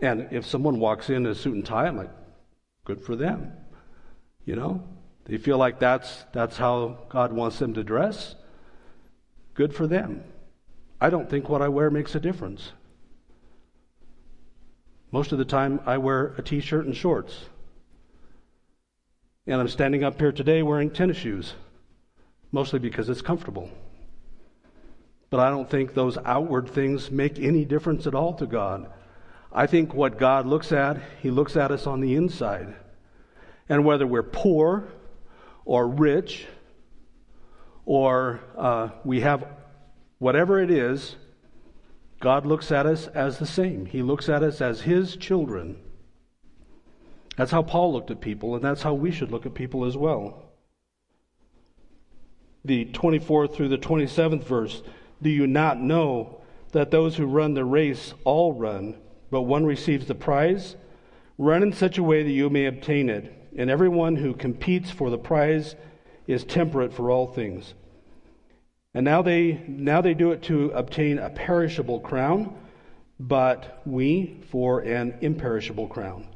[0.00, 2.10] And if someone walks in in a suit and tie, I'm like,
[2.84, 3.52] Good for them.
[4.44, 4.82] You know,
[5.26, 8.34] they feel like that's that's how God wants them to dress.
[9.54, 10.24] Good for them.
[11.00, 12.72] I don't think what I wear makes a difference.
[15.12, 17.46] Most of the time, I wear a t shirt and shorts.
[19.46, 21.54] And I'm standing up here today wearing tennis shoes,
[22.52, 23.70] mostly because it's comfortable.
[25.28, 28.90] But I don't think those outward things make any difference at all to God.
[29.52, 32.74] I think what God looks at, He looks at us on the inside.
[33.68, 34.88] And whether we're poor
[35.64, 36.46] or rich
[37.84, 39.44] or uh, we have
[40.18, 41.16] whatever it is,
[42.20, 43.86] God looks at us as the same.
[43.86, 45.76] He looks at us as His children.
[47.36, 49.96] That's how Paul looked at people, and that's how we should look at people as
[49.96, 50.44] well.
[52.64, 54.82] The 24th through the 27th verse
[55.22, 58.96] Do you not know that those who run the race all run?
[59.30, 60.76] but one receives the prize.
[61.38, 63.32] Run in such a way that you may obtain it.
[63.56, 65.76] And everyone who competes for the prize
[66.26, 67.74] is temperate for all things.
[68.94, 72.54] And now they now they do it to obtain a perishable crown,
[73.18, 76.26] but we for an imperishable crown.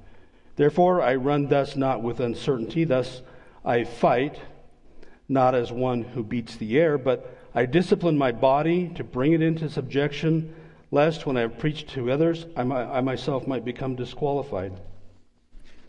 [0.56, 3.22] Therefore I run thus not with uncertainty, thus
[3.64, 4.40] I fight
[5.28, 9.42] not as one who beats the air, but I discipline my body to bring it
[9.42, 10.54] into subjection
[10.90, 14.72] lest when I have preached to others, I, I myself might become disqualified.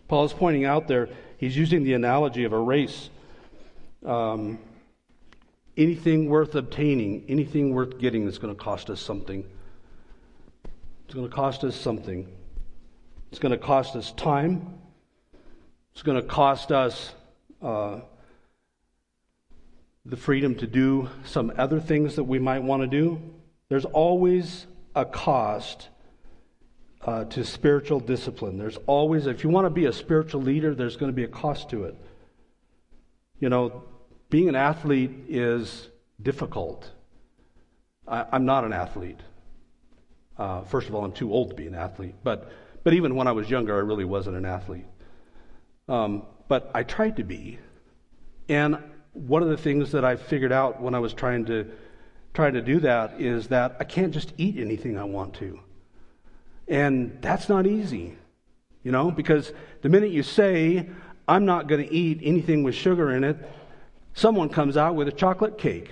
[0.08, 3.10] Paul is pointing out there, he's using the analogy of a race.
[4.04, 4.58] Um,
[5.78, 9.46] anything worth obtaining, anything worth getting is going to cost us something.
[11.06, 12.28] It's going to cost us something.
[13.32, 14.80] It's going to cost us time.
[15.94, 17.14] It's going to cost us
[17.62, 18.00] uh,
[20.06, 23.22] the freedom to do some other things that we might want to do.
[23.70, 25.90] There's always a cost
[27.02, 28.58] uh, to spiritual discipline.
[28.58, 31.28] There's always, if you want to be a spiritual leader, there's going to be a
[31.28, 31.96] cost to it.
[33.40, 33.84] You know,
[34.30, 35.90] being an athlete is
[36.22, 36.90] difficult.
[38.08, 39.20] I, am not an athlete.
[40.38, 42.16] Uh, first of all, I'm too old to be an athlete.
[42.24, 42.52] But,
[42.84, 44.86] but even when I was younger, I really wasn't an athlete.
[45.88, 47.60] Um, but I tried to be.
[48.50, 48.78] And
[49.14, 51.72] one of the things that I figured out when I was trying to
[52.36, 55.60] trying to do that is that I can't just eat anything I want to.
[56.68, 58.18] And that's not easy,
[58.84, 60.90] you know, because the minute you say,
[61.28, 63.38] I'm not going to eat anything with sugar in it,
[64.16, 65.92] someone comes out with a chocolate cake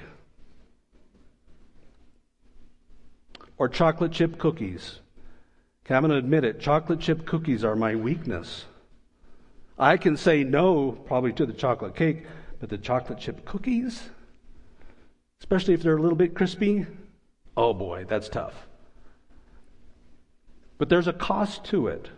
[3.57, 4.99] or chocolate chip cookies.
[5.85, 8.65] Okay, I'm going to admit it, chocolate chip cookies are my weakness.
[9.77, 12.25] I can say no probably to the chocolate cake,
[12.59, 14.09] but the chocolate chip cookies,
[15.41, 16.85] especially if they're a little bit crispy,
[17.57, 18.53] oh boy, that's tough.
[20.77, 22.09] But there's a cost to it.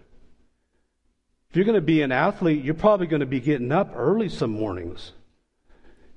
[1.49, 4.29] If you're going to be an athlete, you're probably going to be getting up early
[4.29, 5.13] some mornings.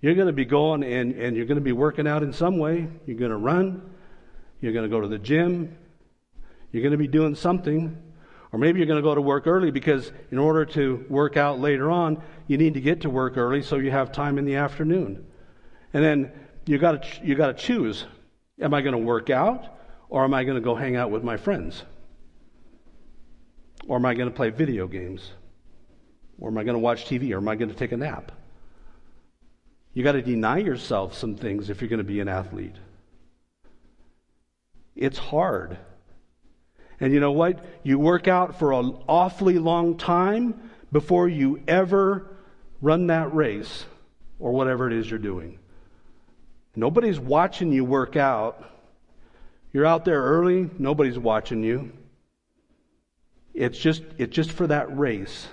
[0.00, 2.58] You're going to be going and, and you're going to be working out in some
[2.58, 2.88] way.
[3.06, 3.90] You're going to run.
[4.60, 5.76] You're going to go to the gym.
[6.72, 8.00] You're going to be doing something.
[8.52, 11.60] Or maybe you're going to go to work early because in order to work out
[11.60, 14.56] later on, you need to get to work early so you have time in the
[14.56, 15.26] afternoon.
[15.92, 16.32] And then
[16.64, 18.06] you got to you got to choose:
[18.60, 21.22] Am I going to work out, or am I going to go hang out with
[21.22, 21.82] my friends?
[23.86, 25.32] Or am I going to play video games?
[26.38, 27.32] Or am I going to watch TV?
[27.32, 28.32] Or am I going to take a nap?
[29.98, 32.76] You got to deny yourself some things if you're going to be an athlete.
[34.94, 35.76] It's hard.
[37.00, 37.64] And you know what?
[37.82, 42.28] You work out for an awfully long time before you ever
[42.80, 43.86] run that race
[44.38, 45.58] or whatever it is you're doing.
[46.76, 48.70] Nobody's watching you work out.
[49.72, 51.90] You're out there early, nobody's watching you.
[53.52, 55.48] It's just, it's just for that race.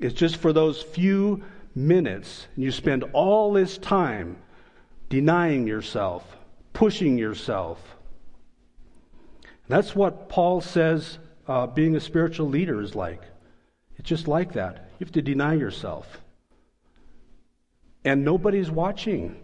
[0.00, 2.46] It's just for those few minutes.
[2.54, 4.36] And you spend all this time
[5.08, 6.24] denying yourself,
[6.72, 7.96] pushing yourself.
[9.68, 13.22] That's what Paul says uh, being a spiritual leader is like.
[13.96, 14.90] It's just like that.
[14.98, 16.20] You have to deny yourself.
[18.04, 19.40] And nobody's watching.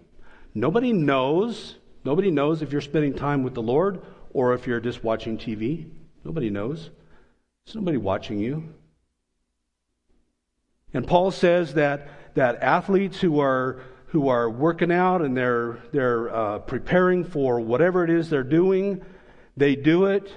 [0.55, 1.77] Nobody knows.
[2.05, 5.88] Nobody knows if you're spending time with the Lord or if you're just watching TV.
[6.25, 6.90] Nobody knows.
[7.64, 8.75] There's nobody watching you.
[10.93, 16.35] And Paul says that, that athletes who are, who are working out and they're, they're
[16.35, 19.05] uh, preparing for whatever it is they're doing,
[19.57, 20.33] they do it.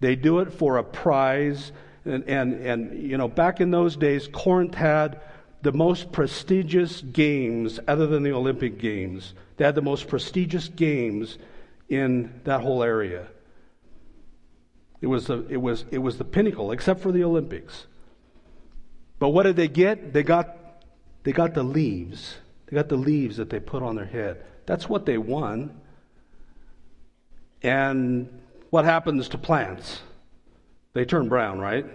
[0.00, 1.72] They do it for a prize.
[2.04, 5.20] And, and, and, you know, back in those days, Corinth had
[5.62, 9.34] the most prestigious games other than the Olympic Games.
[9.56, 11.38] They had the most prestigious games
[11.88, 13.26] in that whole area.
[15.00, 17.86] It was, the, it, was, it was the pinnacle, except for the Olympics.
[19.18, 20.12] But what did they get?
[20.12, 20.56] They got,
[21.24, 22.36] they got the leaves.
[22.66, 24.44] They got the leaves that they put on their head.
[24.66, 25.80] That's what they won.
[27.62, 28.28] And
[28.70, 30.02] what happens to plants?
[30.92, 31.86] They turn brown, right?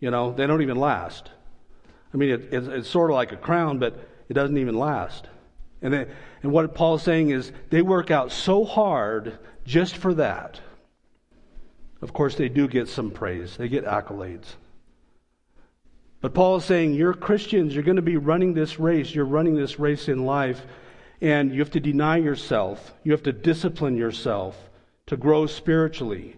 [0.00, 1.30] You know, they don't even last.
[2.12, 5.28] I mean, it, it's, it's sort of like a crown, but it doesn't even last.
[5.82, 6.06] And, they,
[6.42, 10.60] and what Paul's saying is they work out so hard just for that.
[12.00, 14.54] Of course, they do get some praise, they get accolades.
[16.24, 19.56] But Paul is saying, You're Christians, you're going to be running this race, you're running
[19.56, 20.64] this race in life,
[21.20, 24.70] and you have to deny yourself, you have to discipline yourself
[25.04, 26.36] to grow spiritually.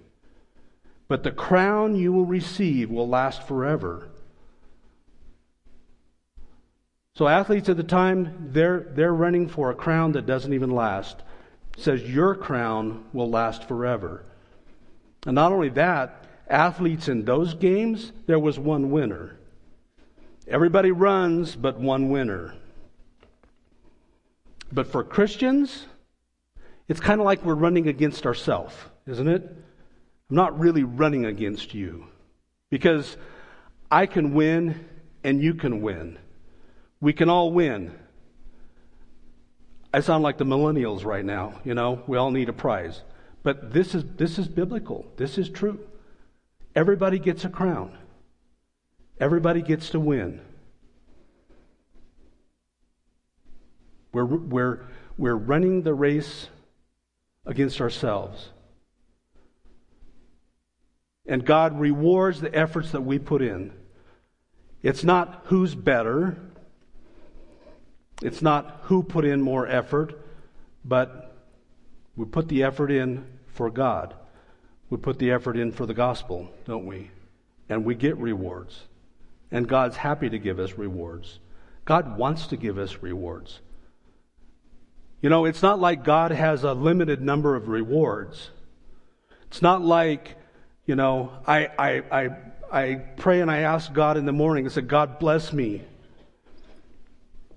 [1.07, 4.09] But the crown you will receive will last forever.
[7.15, 11.23] So athletes at the time, they're, they're running for a crown that doesn't even last.
[11.77, 14.25] It says your crown will last forever.
[15.27, 19.36] And not only that, athletes in those games, there was one winner.
[20.49, 22.55] Everybody runs, but one winner.
[24.73, 25.87] But for Christians,
[26.89, 28.75] it's kind of like we're running against ourselves,
[29.07, 29.43] isn't it?
[29.43, 32.07] I'm not really running against you
[32.71, 33.17] because
[33.91, 34.87] I can win
[35.25, 36.19] and you can win.
[37.01, 37.93] We can all win.
[39.93, 43.03] I sound like the millennials right now, you know, we all need a prize.
[43.43, 45.07] But this is, this is biblical.
[45.17, 45.81] This is true.
[46.75, 47.97] Everybody gets a crown,
[49.19, 50.41] everybody gets to win.
[54.13, 54.81] We're, we're,
[55.19, 56.49] we're running the race
[57.45, 58.51] against ourselves.
[61.27, 63.73] And God rewards the efforts that we put in.
[64.83, 66.39] It's not who's better.
[68.23, 70.19] It's not who put in more effort,
[70.85, 71.37] but
[72.17, 74.15] we put the effort in for God.
[74.89, 77.11] we put the effort in for the gospel, don't we?
[77.69, 78.85] And we get rewards.
[79.51, 81.39] And God's happy to give us rewards.
[81.85, 83.61] God wants to give us rewards.
[85.23, 88.51] You know, it's not like God has a limited number of rewards.
[89.47, 90.37] It's not like,
[90.85, 92.37] you know, I, I, I,
[92.71, 95.83] I pray and I ask God in the morning and say, God bless me.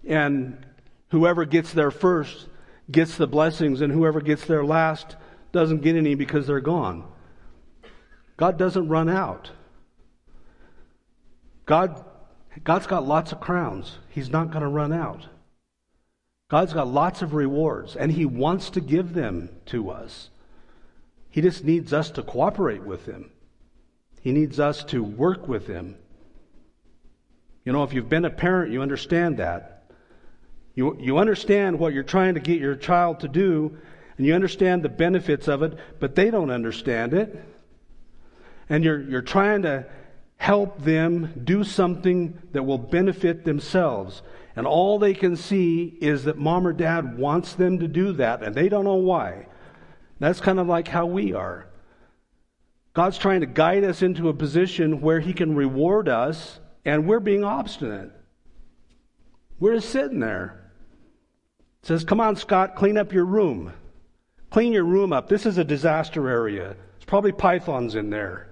[0.07, 0.65] And
[1.09, 2.47] whoever gets there first
[2.89, 5.15] gets the blessings, and whoever gets there last
[5.51, 7.05] doesn't get any because they're gone.
[8.37, 9.51] God doesn't run out.
[11.70, 12.03] God,
[12.63, 13.99] God's got lots of crowns.
[14.09, 15.28] He's not going to run out.
[16.49, 20.32] God's got lots of rewards, and He wants to give them to us.
[21.30, 23.30] He just needs us to cooperate with Him.
[24.20, 25.95] He needs us to work with Him.
[27.65, 29.91] You know, if you've been a parent, you understand that.
[30.74, 33.78] You, you understand what you're trying to get your child to do,
[34.17, 37.43] and you understand the benefits of it, but they don't understand it.
[38.70, 39.86] And you're, you're trying to
[40.39, 44.23] help them do something that will benefit themselves.
[44.55, 48.41] And all they can see is that mom or dad wants them to do that,
[48.41, 49.47] and they don't know why.
[50.19, 51.67] That's kind of like how we are.
[52.93, 57.19] God's trying to guide us into a position where He can reward us, and we're
[57.19, 58.11] being obstinate.
[59.59, 60.71] We're just sitting there.
[61.83, 63.73] It says, Come on, Scott, clean up your room.
[64.49, 65.27] Clean your room up.
[65.27, 66.75] This is a disaster area.
[66.93, 68.48] There's probably pythons in there.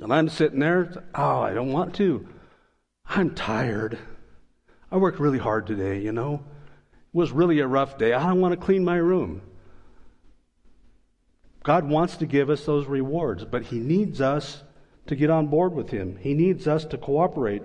[0.00, 2.26] And I'm sitting there, oh, I don't want to.
[3.06, 3.98] I'm tired.
[4.90, 6.42] I worked really hard today, you know.
[6.92, 8.12] It was really a rough day.
[8.12, 9.42] I don't want to clean my room.
[11.62, 14.62] God wants to give us those rewards, but He needs us
[15.06, 16.16] to get on board with Him.
[16.16, 17.62] He needs us to cooperate.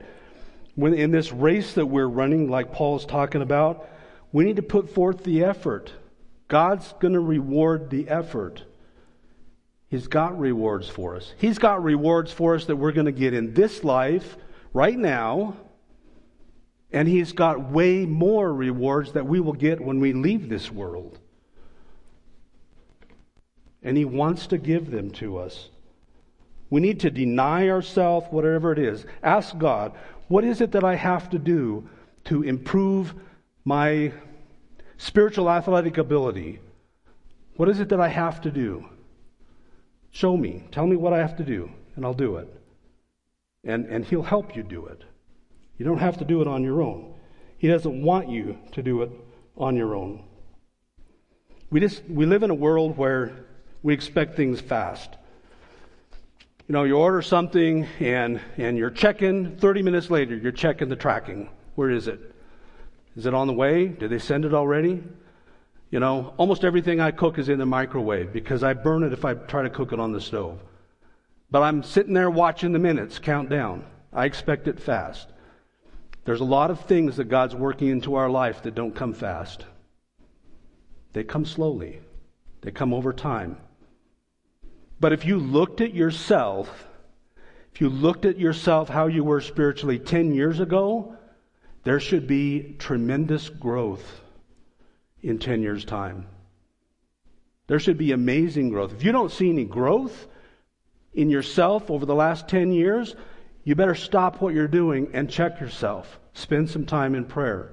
[0.75, 3.87] When in this race that we're running, like Paul's talking about,
[4.33, 5.93] we need to put forth the effort.
[6.49, 8.63] God's going to reward the effort.
[9.87, 11.33] He's got rewards for us.
[11.37, 14.37] He's got rewards for us that we're going to get in this life
[14.73, 15.55] right now.
[16.91, 21.19] And He's got way more rewards that we will get when we leave this world.
[23.83, 25.69] And He wants to give them to us.
[26.69, 29.05] We need to deny ourselves, whatever it is.
[29.21, 29.93] Ask God,
[30.27, 31.87] what is it that I have to do
[32.25, 33.13] to improve
[33.63, 34.11] my
[34.97, 36.59] spiritual athletic ability?
[37.55, 38.89] What is it that I have to do?
[40.15, 40.63] Show me.
[40.71, 42.47] Tell me what I have to do, and I'll do it.
[43.65, 45.03] And, and He'll help you do it.
[45.77, 47.15] You don't have to do it on your own.
[47.57, 49.11] He doesn't want you to do it
[49.57, 50.23] on your own.
[51.69, 53.45] We just we live in a world where
[53.83, 55.09] we expect things fast.
[56.69, 60.95] You know, you order something and and you're checking 30 minutes later, you're checking the
[60.95, 61.49] tracking.
[61.75, 62.33] Where is it?
[63.17, 63.89] Is it on the way?
[63.89, 65.03] Did they send it already?
[65.91, 69.23] You know, almost everything I cook is in the microwave because I burn it if
[69.23, 70.59] I try to cook it on the stove.
[71.51, 73.85] But I'm sitting there watching the minutes count down.
[74.11, 75.29] I expect it fast.
[76.23, 79.65] There's a lot of things that God's working into our life that don't come fast.
[81.13, 82.01] They come slowly.
[82.61, 83.57] They come over time.
[84.99, 86.87] But if you looked at yourself,
[87.73, 91.15] if you looked at yourself how you were spiritually 10 years ago,
[91.83, 94.21] there should be tremendous growth
[95.25, 96.27] in 10 years' time.
[97.67, 98.93] There should be amazing growth.
[98.93, 100.27] If you don't see any growth
[101.13, 103.15] in yourself over the last 10 years,
[103.63, 106.19] you better stop what you're doing and check yourself.
[106.33, 107.71] Spend some time in prayer.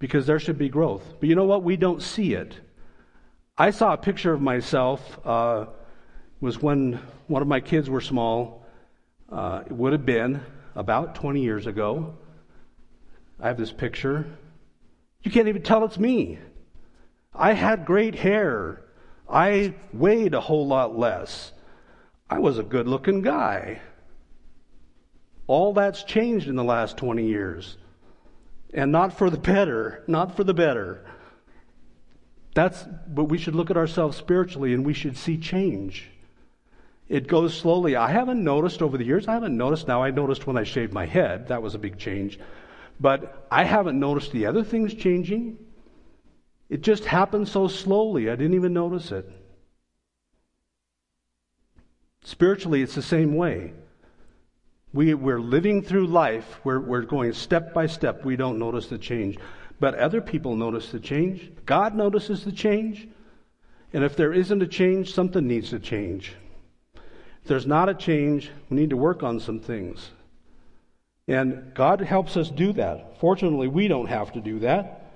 [0.00, 1.04] Because there should be growth.
[1.20, 1.62] But you know what?
[1.62, 2.58] We don't see it.
[3.56, 5.18] I saw a picture of myself.
[5.24, 5.66] Uh,
[6.40, 8.64] was when one of my kids were small.
[9.30, 10.40] Uh, it would have been
[10.74, 12.14] about 20 years ago.
[13.40, 14.26] I have this picture.
[15.22, 16.38] You can't even tell it's me.
[17.34, 18.82] I had great hair.
[19.28, 21.52] I weighed a whole lot less.
[22.30, 23.80] I was a good looking guy.
[25.46, 27.78] All that's changed in the last 20 years.
[28.72, 31.06] And not for the better, not for the better.
[32.54, 36.10] That's, but we should look at ourselves spiritually and we should see change.
[37.08, 37.96] It goes slowly.
[37.96, 40.02] I haven't noticed over the years, I haven't noticed now.
[40.02, 42.38] I noticed when I shaved my head, that was a big change.
[43.00, 45.58] But I haven't noticed the other things changing.
[46.68, 49.30] It just happened so slowly, I didn't even notice it.
[52.22, 53.72] Spiritually, it's the same way.
[54.92, 58.98] We, we're living through life, we're, we're going step by step, we don't notice the
[58.98, 59.38] change.
[59.80, 61.52] But other people notice the change.
[61.64, 63.08] God notices the change.
[63.92, 66.34] And if there isn't a change, something needs to change.
[66.94, 70.10] If there's not a change, we need to work on some things.
[71.28, 73.20] And God helps us do that.
[73.20, 75.12] Fortunately, we don't have to do that.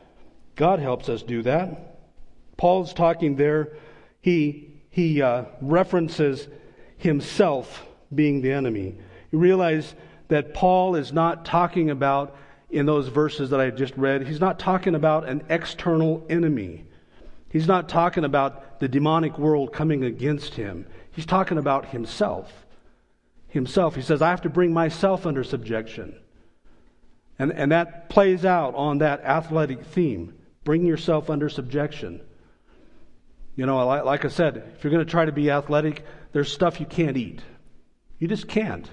[0.54, 1.96] God helps us do that.
[2.56, 3.72] Paul's talking there
[4.22, 6.48] he, he uh, references
[6.96, 7.84] himself
[8.14, 8.96] being the enemy.
[9.30, 9.94] You realize
[10.28, 12.36] that Paul is not talking about,
[12.70, 16.84] in those verses that I just read, he's not talking about an external enemy.
[17.50, 20.86] He's not talking about the demonic world coming against him.
[21.10, 22.50] He's talking about himself.
[23.52, 23.94] Himself.
[23.94, 26.18] He says, I have to bring myself under subjection.
[27.38, 30.34] And, and that plays out on that athletic theme.
[30.64, 32.20] Bring yourself under subjection.
[33.54, 36.50] You know, like, like I said, if you're going to try to be athletic, there's
[36.50, 37.40] stuff you can't eat.
[38.18, 38.88] You just can't.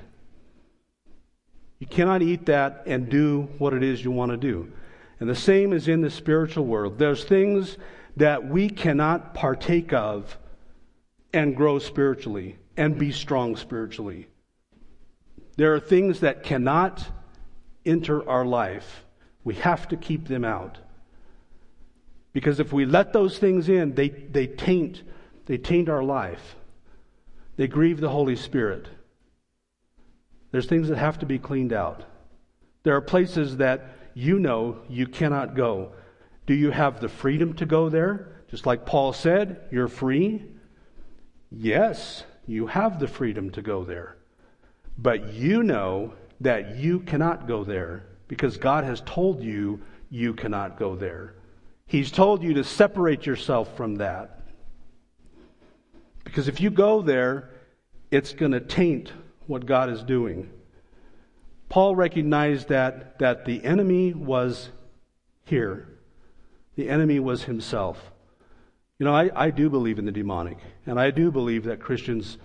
[1.79, 4.71] You cannot eat that and do what it is you want to do.
[5.19, 6.97] And the same is in the spiritual world.
[6.97, 7.77] There's things
[8.17, 10.37] that we cannot partake of
[11.33, 14.28] and grow spiritually and be strong spiritually.
[15.59, 17.05] There are things that cannot
[17.85, 19.03] enter our life.
[19.43, 20.77] We have to keep them out.
[22.31, 25.03] Because if we let those things in, they, they taint
[25.47, 26.55] they taint our life.
[27.57, 28.87] They grieve the Holy Spirit.
[30.51, 32.05] There's things that have to be cleaned out.
[32.83, 35.91] There are places that you know you cannot go.
[36.45, 38.43] Do you have the freedom to go there?
[38.49, 40.41] Just like Paul said, you're free.
[41.51, 44.15] Yes, you have the freedom to go there.
[45.01, 50.77] But you know that you cannot go there because God has told you you cannot
[50.77, 51.35] go there.
[51.85, 54.41] He's told you to separate yourself from that.
[56.25, 57.49] Because if you go there,
[58.11, 59.13] it's going to taint
[59.47, 60.49] what God is doing.
[61.69, 64.69] Paul recognized that, that the enemy was
[65.45, 65.87] here.
[66.75, 68.11] The enemy was himself.
[68.97, 72.37] You know, I, I do believe in the demonic, and I do believe that Christians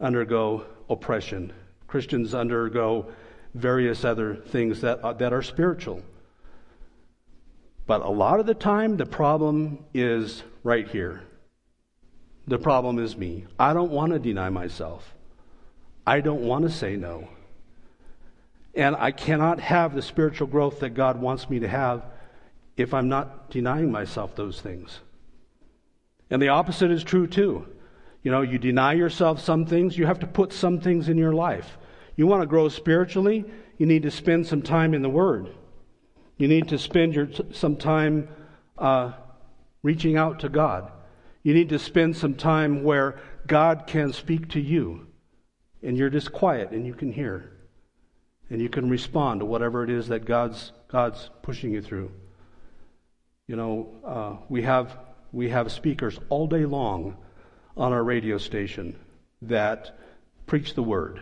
[0.00, 1.52] undergo oppression.
[1.96, 3.06] Christians undergo
[3.54, 6.02] various other things that, uh, that are spiritual.
[7.86, 11.22] But a lot of the time, the problem is right here.
[12.48, 13.46] The problem is me.
[13.58, 15.14] I don't want to deny myself.
[16.06, 17.28] I don't want to say no.
[18.74, 22.04] And I cannot have the spiritual growth that God wants me to have
[22.76, 25.00] if I'm not denying myself those things.
[26.28, 27.66] And the opposite is true too.
[28.22, 31.32] You know, you deny yourself some things, you have to put some things in your
[31.32, 31.78] life.
[32.16, 33.44] You want to grow spiritually,
[33.78, 35.54] you need to spend some time in the Word.
[36.38, 38.28] You need to spend your, some time
[38.78, 39.12] uh,
[39.82, 40.90] reaching out to God.
[41.42, 45.06] You need to spend some time where God can speak to you
[45.82, 47.52] and you're just quiet and you can hear
[48.50, 52.10] and you can respond to whatever it is that God's, God's pushing you through.
[53.46, 54.96] You know, uh, we have
[55.32, 57.16] we have speakers all day long
[57.76, 58.98] on our radio station
[59.42, 59.98] that
[60.46, 61.20] preach the word.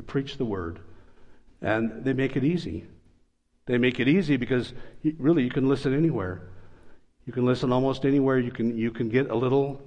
[0.00, 0.78] They preach the word,
[1.60, 2.86] and they make it easy.
[3.66, 4.72] They make it easy because
[5.18, 6.48] really you can listen anywhere.
[7.26, 8.38] You can listen almost anywhere.
[8.38, 9.82] You can you can get a little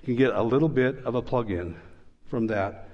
[0.00, 1.74] you can get a little bit of a plug-in
[2.30, 2.88] from that,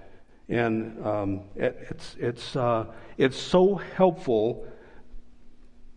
[0.48, 2.86] and um, it, it's it's uh,
[3.18, 4.66] it's so helpful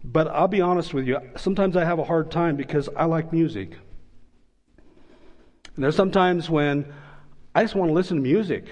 [0.03, 3.33] but I'll be honest with you, sometimes I have a hard time because I like
[3.33, 3.71] music.
[5.75, 6.93] And there's sometimes when
[7.55, 8.65] I just want to listen to music.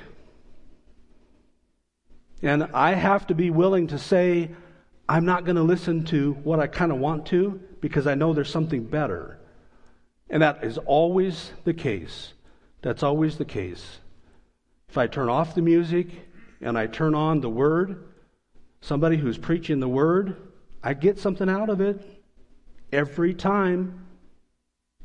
[2.46, 4.52] And I have to be willing to say,
[5.10, 8.34] I'm not going to listen to what I kind of want to because I know
[8.34, 9.40] there's something better.
[10.30, 12.34] And that is always the case.
[12.84, 13.98] That's always the case.
[14.90, 16.08] If I turn off the music
[16.62, 18.04] and I turn on the Word,
[18.80, 20.38] somebody who's preaching the Word,
[20.84, 22.24] I get something out of it
[22.94, 24.06] every time.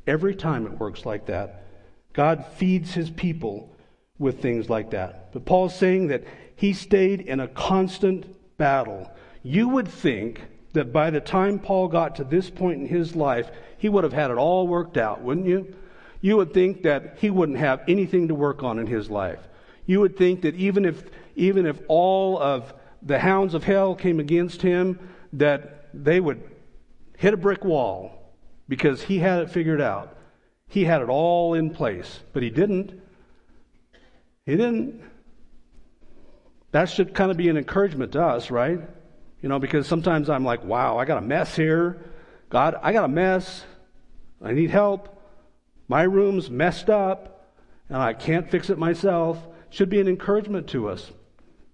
[0.07, 1.65] Every time it works like that.
[2.13, 3.75] God feeds his people
[4.19, 5.33] with things like that.
[5.33, 6.25] But Paul's saying that
[6.61, 8.27] he stayed in a constant
[8.59, 9.11] battle.
[9.43, 10.43] You would think
[10.75, 14.13] that by the time Paul got to this point in his life, he would have
[14.13, 15.75] had it all worked out, wouldn't you?
[16.21, 19.39] You would think that he wouldn't have anything to work on in his life.
[19.87, 21.03] You would think that even if
[21.35, 24.99] even if all of the hounds of hell came against him,
[25.33, 26.43] that they would
[27.17, 28.35] hit a brick wall
[28.69, 30.15] because he had it figured out.
[30.69, 33.01] He had it all in place, but he didn't.
[34.45, 35.10] He didn't.
[36.73, 38.81] That should kind of be an encouragement to us, right?
[39.43, 41.99] You know, because sometimes I'm like, wow, I got a mess here.
[42.49, 43.65] God, I got a mess.
[44.43, 45.21] I need help.
[45.89, 47.53] My room's messed up,
[47.89, 49.39] and I can't fix it myself.
[49.71, 51.11] Should be an encouragement to us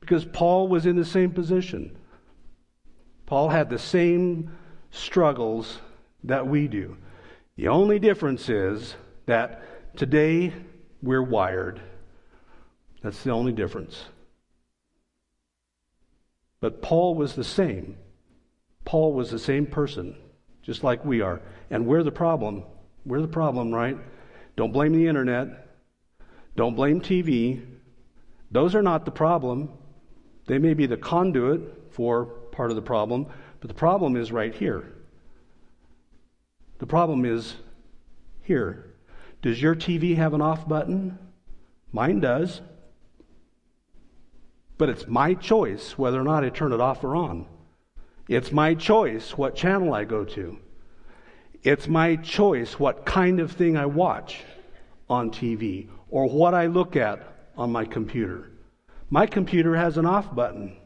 [0.01, 1.97] because Paul was in the same position.
[3.27, 4.57] Paul had the same
[4.91, 5.81] struggles
[6.25, 6.97] that we do.
[7.57, 8.95] The only difference is
[9.27, 10.53] that today
[11.03, 11.81] we're wired.
[13.03, 14.05] That's the only difference.
[16.61, 17.97] But Paul was the same.
[18.85, 20.17] Paul was the same person,
[20.63, 21.43] just like we are.
[21.71, 22.65] And we're the problem.
[23.05, 23.99] We're the problem, right?
[24.57, 25.69] Don't blame the internet.
[26.57, 27.65] Don't blame TV.
[28.51, 29.71] Those are not the problem.
[30.47, 33.27] They may be the conduit for part of the problem,
[33.61, 34.93] but the problem is right here.
[36.79, 37.57] The problem is
[38.43, 38.95] here.
[39.43, 41.19] Does your TV have an off button?
[41.93, 42.61] Mine does.
[44.79, 47.47] But it's my choice whether or not I turn it off or on.
[48.29, 50.59] It's my choice what channel I go to.
[51.63, 54.43] It's my choice what kind of thing I watch
[55.09, 57.21] on TV or what I look at
[57.57, 58.51] on my computer.
[59.11, 60.77] My computer has an off button.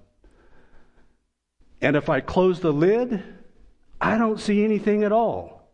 [1.80, 3.22] And if I close the lid,
[4.00, 5.72] I don't see anything at all.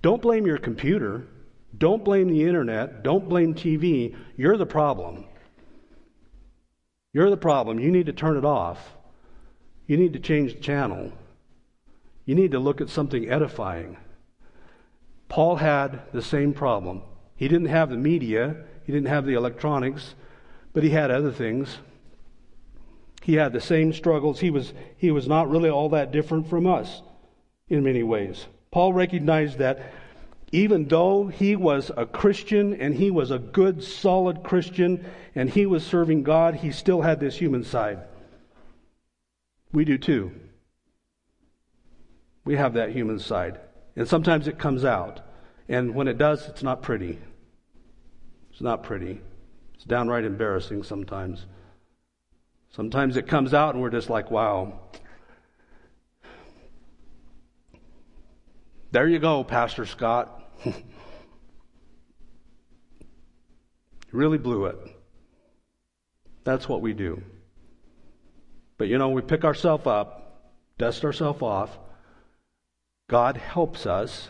[0.00, 1.26] Don't blame your computer.
[1.76, 3.02] Don't blame the internet.
[3.02, 4.16] Don't blame TV.
[4.36, 5.26] You're the problem.
[7.18, 7.80] You're the problem.
[7.80, 8.94] You need to turn it off.
[9.88, 11.10] You need to change the channel.
[12.24, 13.96] You need to look at something edifying.
[15.28, 17.02] Paul had the same problem.
[17.34, 18.54] He didn't have the media,
[18.84, 20.14] he didn't have the electronics,
[20.72, 21.78] but he had other things.
[23.22, 24.38] He had the same struggles.
[24.38, 27.02] He was, he was not really all that different from us
[27.68, 28.46] in many ways.
[28.70, 29.92] Paul recognized that
[30.50, 35.66] even though he was a Christian and he was a good, solid Christian and he
[35.66, 38.00] was serving God, he still had this human side.
[39.72, 40.32] We do too.
[42.44, 43.60] We have that human side.
[43.94, 45.20] And sometimes it comes out.
[45.68, 47.18] And when it does, it's not pretty.
[48.50, 49.20] It's not pretty.
[49.74, 51.44] It's downright embarrassing sometimes.
[52.70, 54.80] Sometimes it comes out and we're just like, wow.
[58.92, 60.37] There you go, Pastor Scott.
[64.12, 64.76] really blew it.
[66.44, 67.22] That's what we do.
[68.78, 71.78] But you know, we pick ourselves up, dust ourselves off.
[73.08, 74.28] God helps us.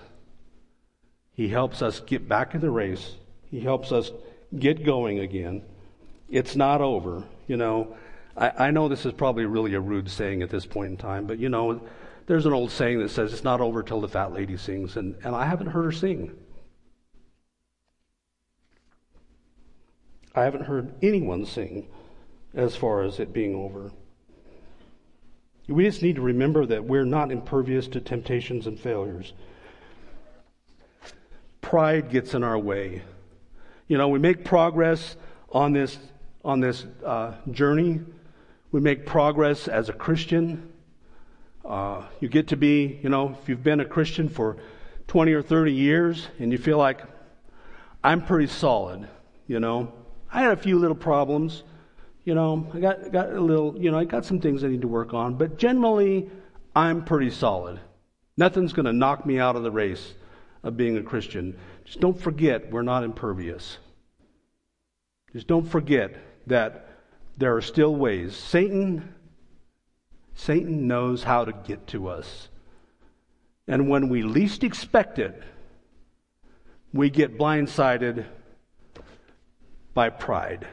[1.32, 3.14] He helps us get back in the race.
[3.50, 4.10] He helps us
[4.58, 5.62] get going again.
[6.28, 7.22] It's not over.
[7.46, 7.96] You know,
[8.36, 11.26] I, I know this is probably really a rude saying at this point in time,
[11.26, 11.80] but you know,
[12.28, 15.16] there's an old saying that says it's not over till the fat lady sings, and,
[15.24, 16.36] and I haven't heard her sing.
[20.34, 21.88] I haven't heard anyone sing
[22.54, 23.90] as far as it being over.
[25.68, 29.32] We just need to remember that we're not impervious to temptations and failures.
[31.62, 33.02] Pride gets in our way.
[33.86, 35.16] You know, we make progress
[35.50, 35.98] on this
[36.44, 38.00] on this uh, journey.
[38.70, 40.67] We make progress as a Christian.
[41.64, 44.56] Uh, you get to be, you know, if you've been a Christian for
[45.08, 47.00] 20 or 30 years and you feel like
[48.02, 49.08] I'm pretty solid,
[49.46, 49.92] you know.
[50.32, 51.62] I had a few little problems,
[52.24, 54.82] you know, I got, got a little, you know, I got some things I need
[54.82, 56.30] to work on, but generally,
[56.76, 57.80] I'm pretty solid.
[58.36, 60.14] Nothing's going to knock me out of the race
[60.62, 61.58] of being a Christian.
[61.84, 63.78] Just don't forget we're not impervious.
[65.32, 66.14] Just don't forget
[66.46, 66.88] that
[67.36, 68.36] there are still ways.
[68.36, 69.14] Satan,
[70.38, 72.48] Satan knows how to get to us.
[73.66, 75.42] And when we least expect it,
[76.92, 78.24] we get blindsided
[79.94, 80.66] by pride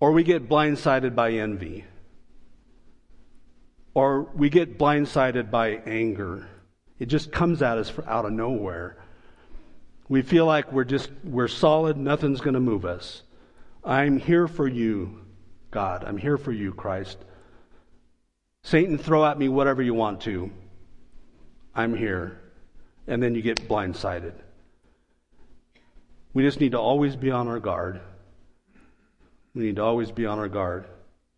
[0.00, 1.84] or we get blindsided by envy,
[3.94, 6.48] or we get blindsided by anger.
[6.98, 8.98] It just comes at us out of nowhere.
[10.08, 13.22] We feel like we're just we're solid, nothing's going to move us.
[13.84, 15.24] I'm here for you,
[15.70, 16.04] God.
[16.04, 17.18] I'm here for you, Christ.
[18.66, 20.50] Satan, throw at me whatever you want to.
[21.72, 22.40] I'm here.
[23.06, 24.32] And then you get blindsided.
[26.34, 28.00] We just need to always be on our guard.
[29.54, 30.86] We need to always be on our guard.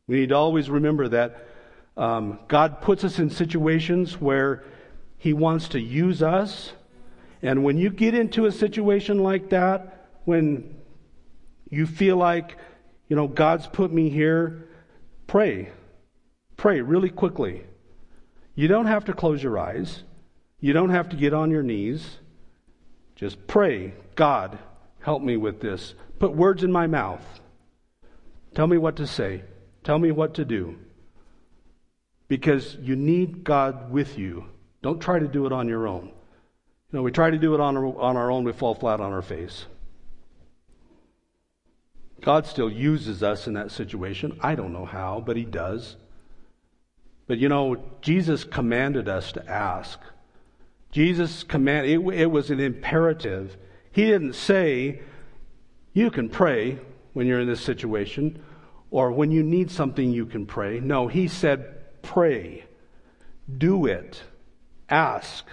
[0.07, 1.47] We need to always remember that
[1.99, 4.65] um, God puts us in situations where
[5.19, 6.73] He wants to use us.
[7.43, 10.79] And when you get into a situation like that, when
[11.69, 12.57] you feel like,
[13.07, 14.71] you know, God's put me here,
[15.27, 15.73] pray.
[16.59, 17.63] Pray really quickly.
[18.55, 20.03] You don't have to close your eyes.
[20.61, 22.19] You don't have to get on your knees.
[23.15, 24.59] Just pray, God,
[25.01, 25.95] help me with this.
[26.19, 27.25] Put words in my mouth.
[28.55, 29.45] Tell me what to say.
[29.85, 30.77] Tell me what to do.
[32.27, 34.45] Because you need God with you.
[34.83, 36.07] Don't try to do it on your own.
[36.07, 39.01] You know, we try to do it on our, on our own, we fall flat
[39.01, 39.67] on our face.
[42.21, 44.37] God still uses us in that situation.
[44.41, 45.97] I don't know how, but He does.
[47.29, 50.01] But you know, Jesus commanded us to ask.
[50.91, 53.57] Jesus commanded, it, it was an imperative.
[53.93, 55.03] He didn't say,
[55.93, 56.79] you can pray,
[57.13, 58.43] when you're in this situation,
[58.91, 60.81] or when you need something, you can pray.
[60.81, 62.65] No, he said, pray.
[63.59, 64.23] Do it.
[64.89, 65.45] Ask.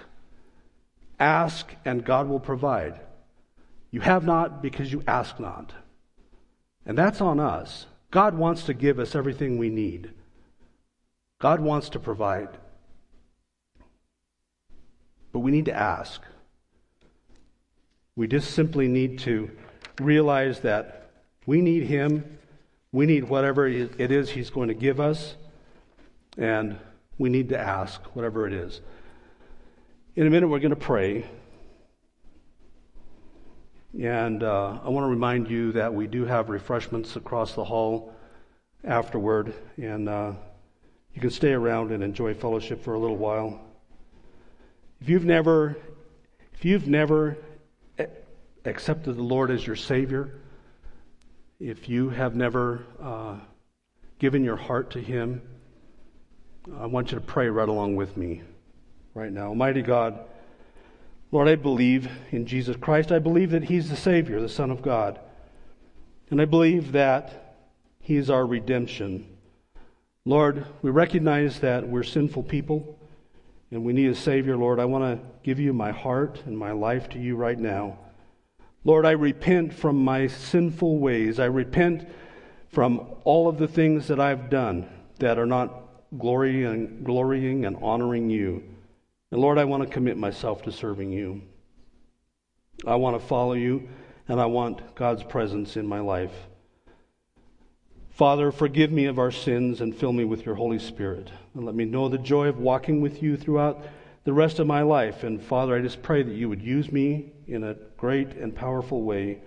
[1.19, 3.01] Ask, and God will provide.
[3.91, 5.73] You have not because you ask not.
[6.85, 7.87] And that's on us.
[8.11, 10.11] God wants to give us everything we need.
[11.39, 12.49] God wants to provide.
[15.31, 16.21] But we need to ask.
[18.15, 19.51] We just simply need to
[19.99, 21.11] realize that
[21.45, 22.37] we need Him.
[22.91, 25.35] We need whatever it is He's going to give us.
[26.37, 26.77] And
[27.17, 28.81] we need to ask whatever it is.
[30.15, 31.25] In a minute, we're going to pray.
[33.99, 38.13] And uh, I want to remind you that we do have refreshments across the hall
[38.85, 39.53] afterward.
[39.77, 40.33] And uh,
[41.15, 43.61] you can stay around and enjoy fellowship for a little while.
[45.01, 45.77] If you've never,
[46.53, 47.37] if you've never
[48.65, 50.41] accepted the Lord as your Savior,
[51.59, 53.37] if you have never uh,
[54.19, 55.41] given your heart to Him,
[56.77, 58.41] I want you to pray right along with me
[59.13, 59.47] right now.
[59.47, 60.19] Almighty God,
[61.31, 63.11] Lord, I believe in Jesus Christ.
[63.11, 65.19] I believe that He's the Savior, the Son of God.
[66.29, 67.55] And I believe that
[68.01, 69.34] He is our redemption.
[70.27, 72.97] Lord, we recognize that we're sinful people
[73.69, 74.57] and we need a Savior.
[74.57, 77.99] Lord, I want to give you my heart and my life to you right now.
[78.83, 81.39] Lord, I repent from my sinful ways.
[81.39, 82.07] I repent
[82.69, 85.83] from all of the things that I've done that are not
[86.17, 88.63] glorying, glorying and honoring you.
[89.31, 91.41] And Lord, I want to commit myself to serving you.
[92.85, 93.89] I want to follow you,
[94.27, 96.33] and I want God's presence in my life.
[98.15, 101.29] Father, forgive me of our sins and fill me with your Holy Spirit.
[101.53, 103.85] And let me know the joy of walking with you throughout
[104.23, 105.25] the rest of my life.
[105.25, 109.03] And Father, I just pray that you would use me in a great and powerful
[109.03, 109.41] way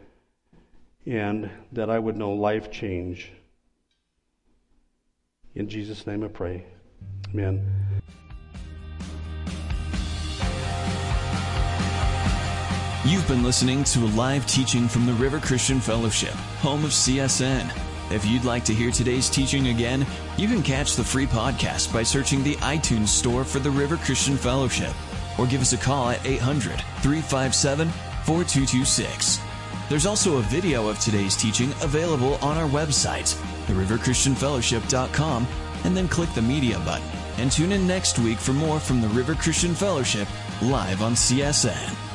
[1.07, 3.33] and that I would know life change.
[5.55, 6.67] In Jesus' name I pray.
[7.33, 7.67] Amen.
[13.07, 17.88] You've been listening to a live teaching from the River Christian Fellowship, home of CSN.
[18.11, 20.07] If you'd like to hear today's teaching again,
[20.37, 24.37] you can catch the free podcast by searching the iTunes store for the River Christian
[24.37, 24.93] Fellowship
[25.39, 27.89] or give us a call at 800 357
[28.25, 29.41] 4226.
[29.89, 33.35] There's also a video of today's teaching available on our website,
[33.67, 35.47] theriverchristianfellowship.com,
[35.85, 37.09] and then click the media button.
[37.39, 40.29] And tune in next week for more from the River Christian Fellowship
[40.61, 42.08] live on CSN.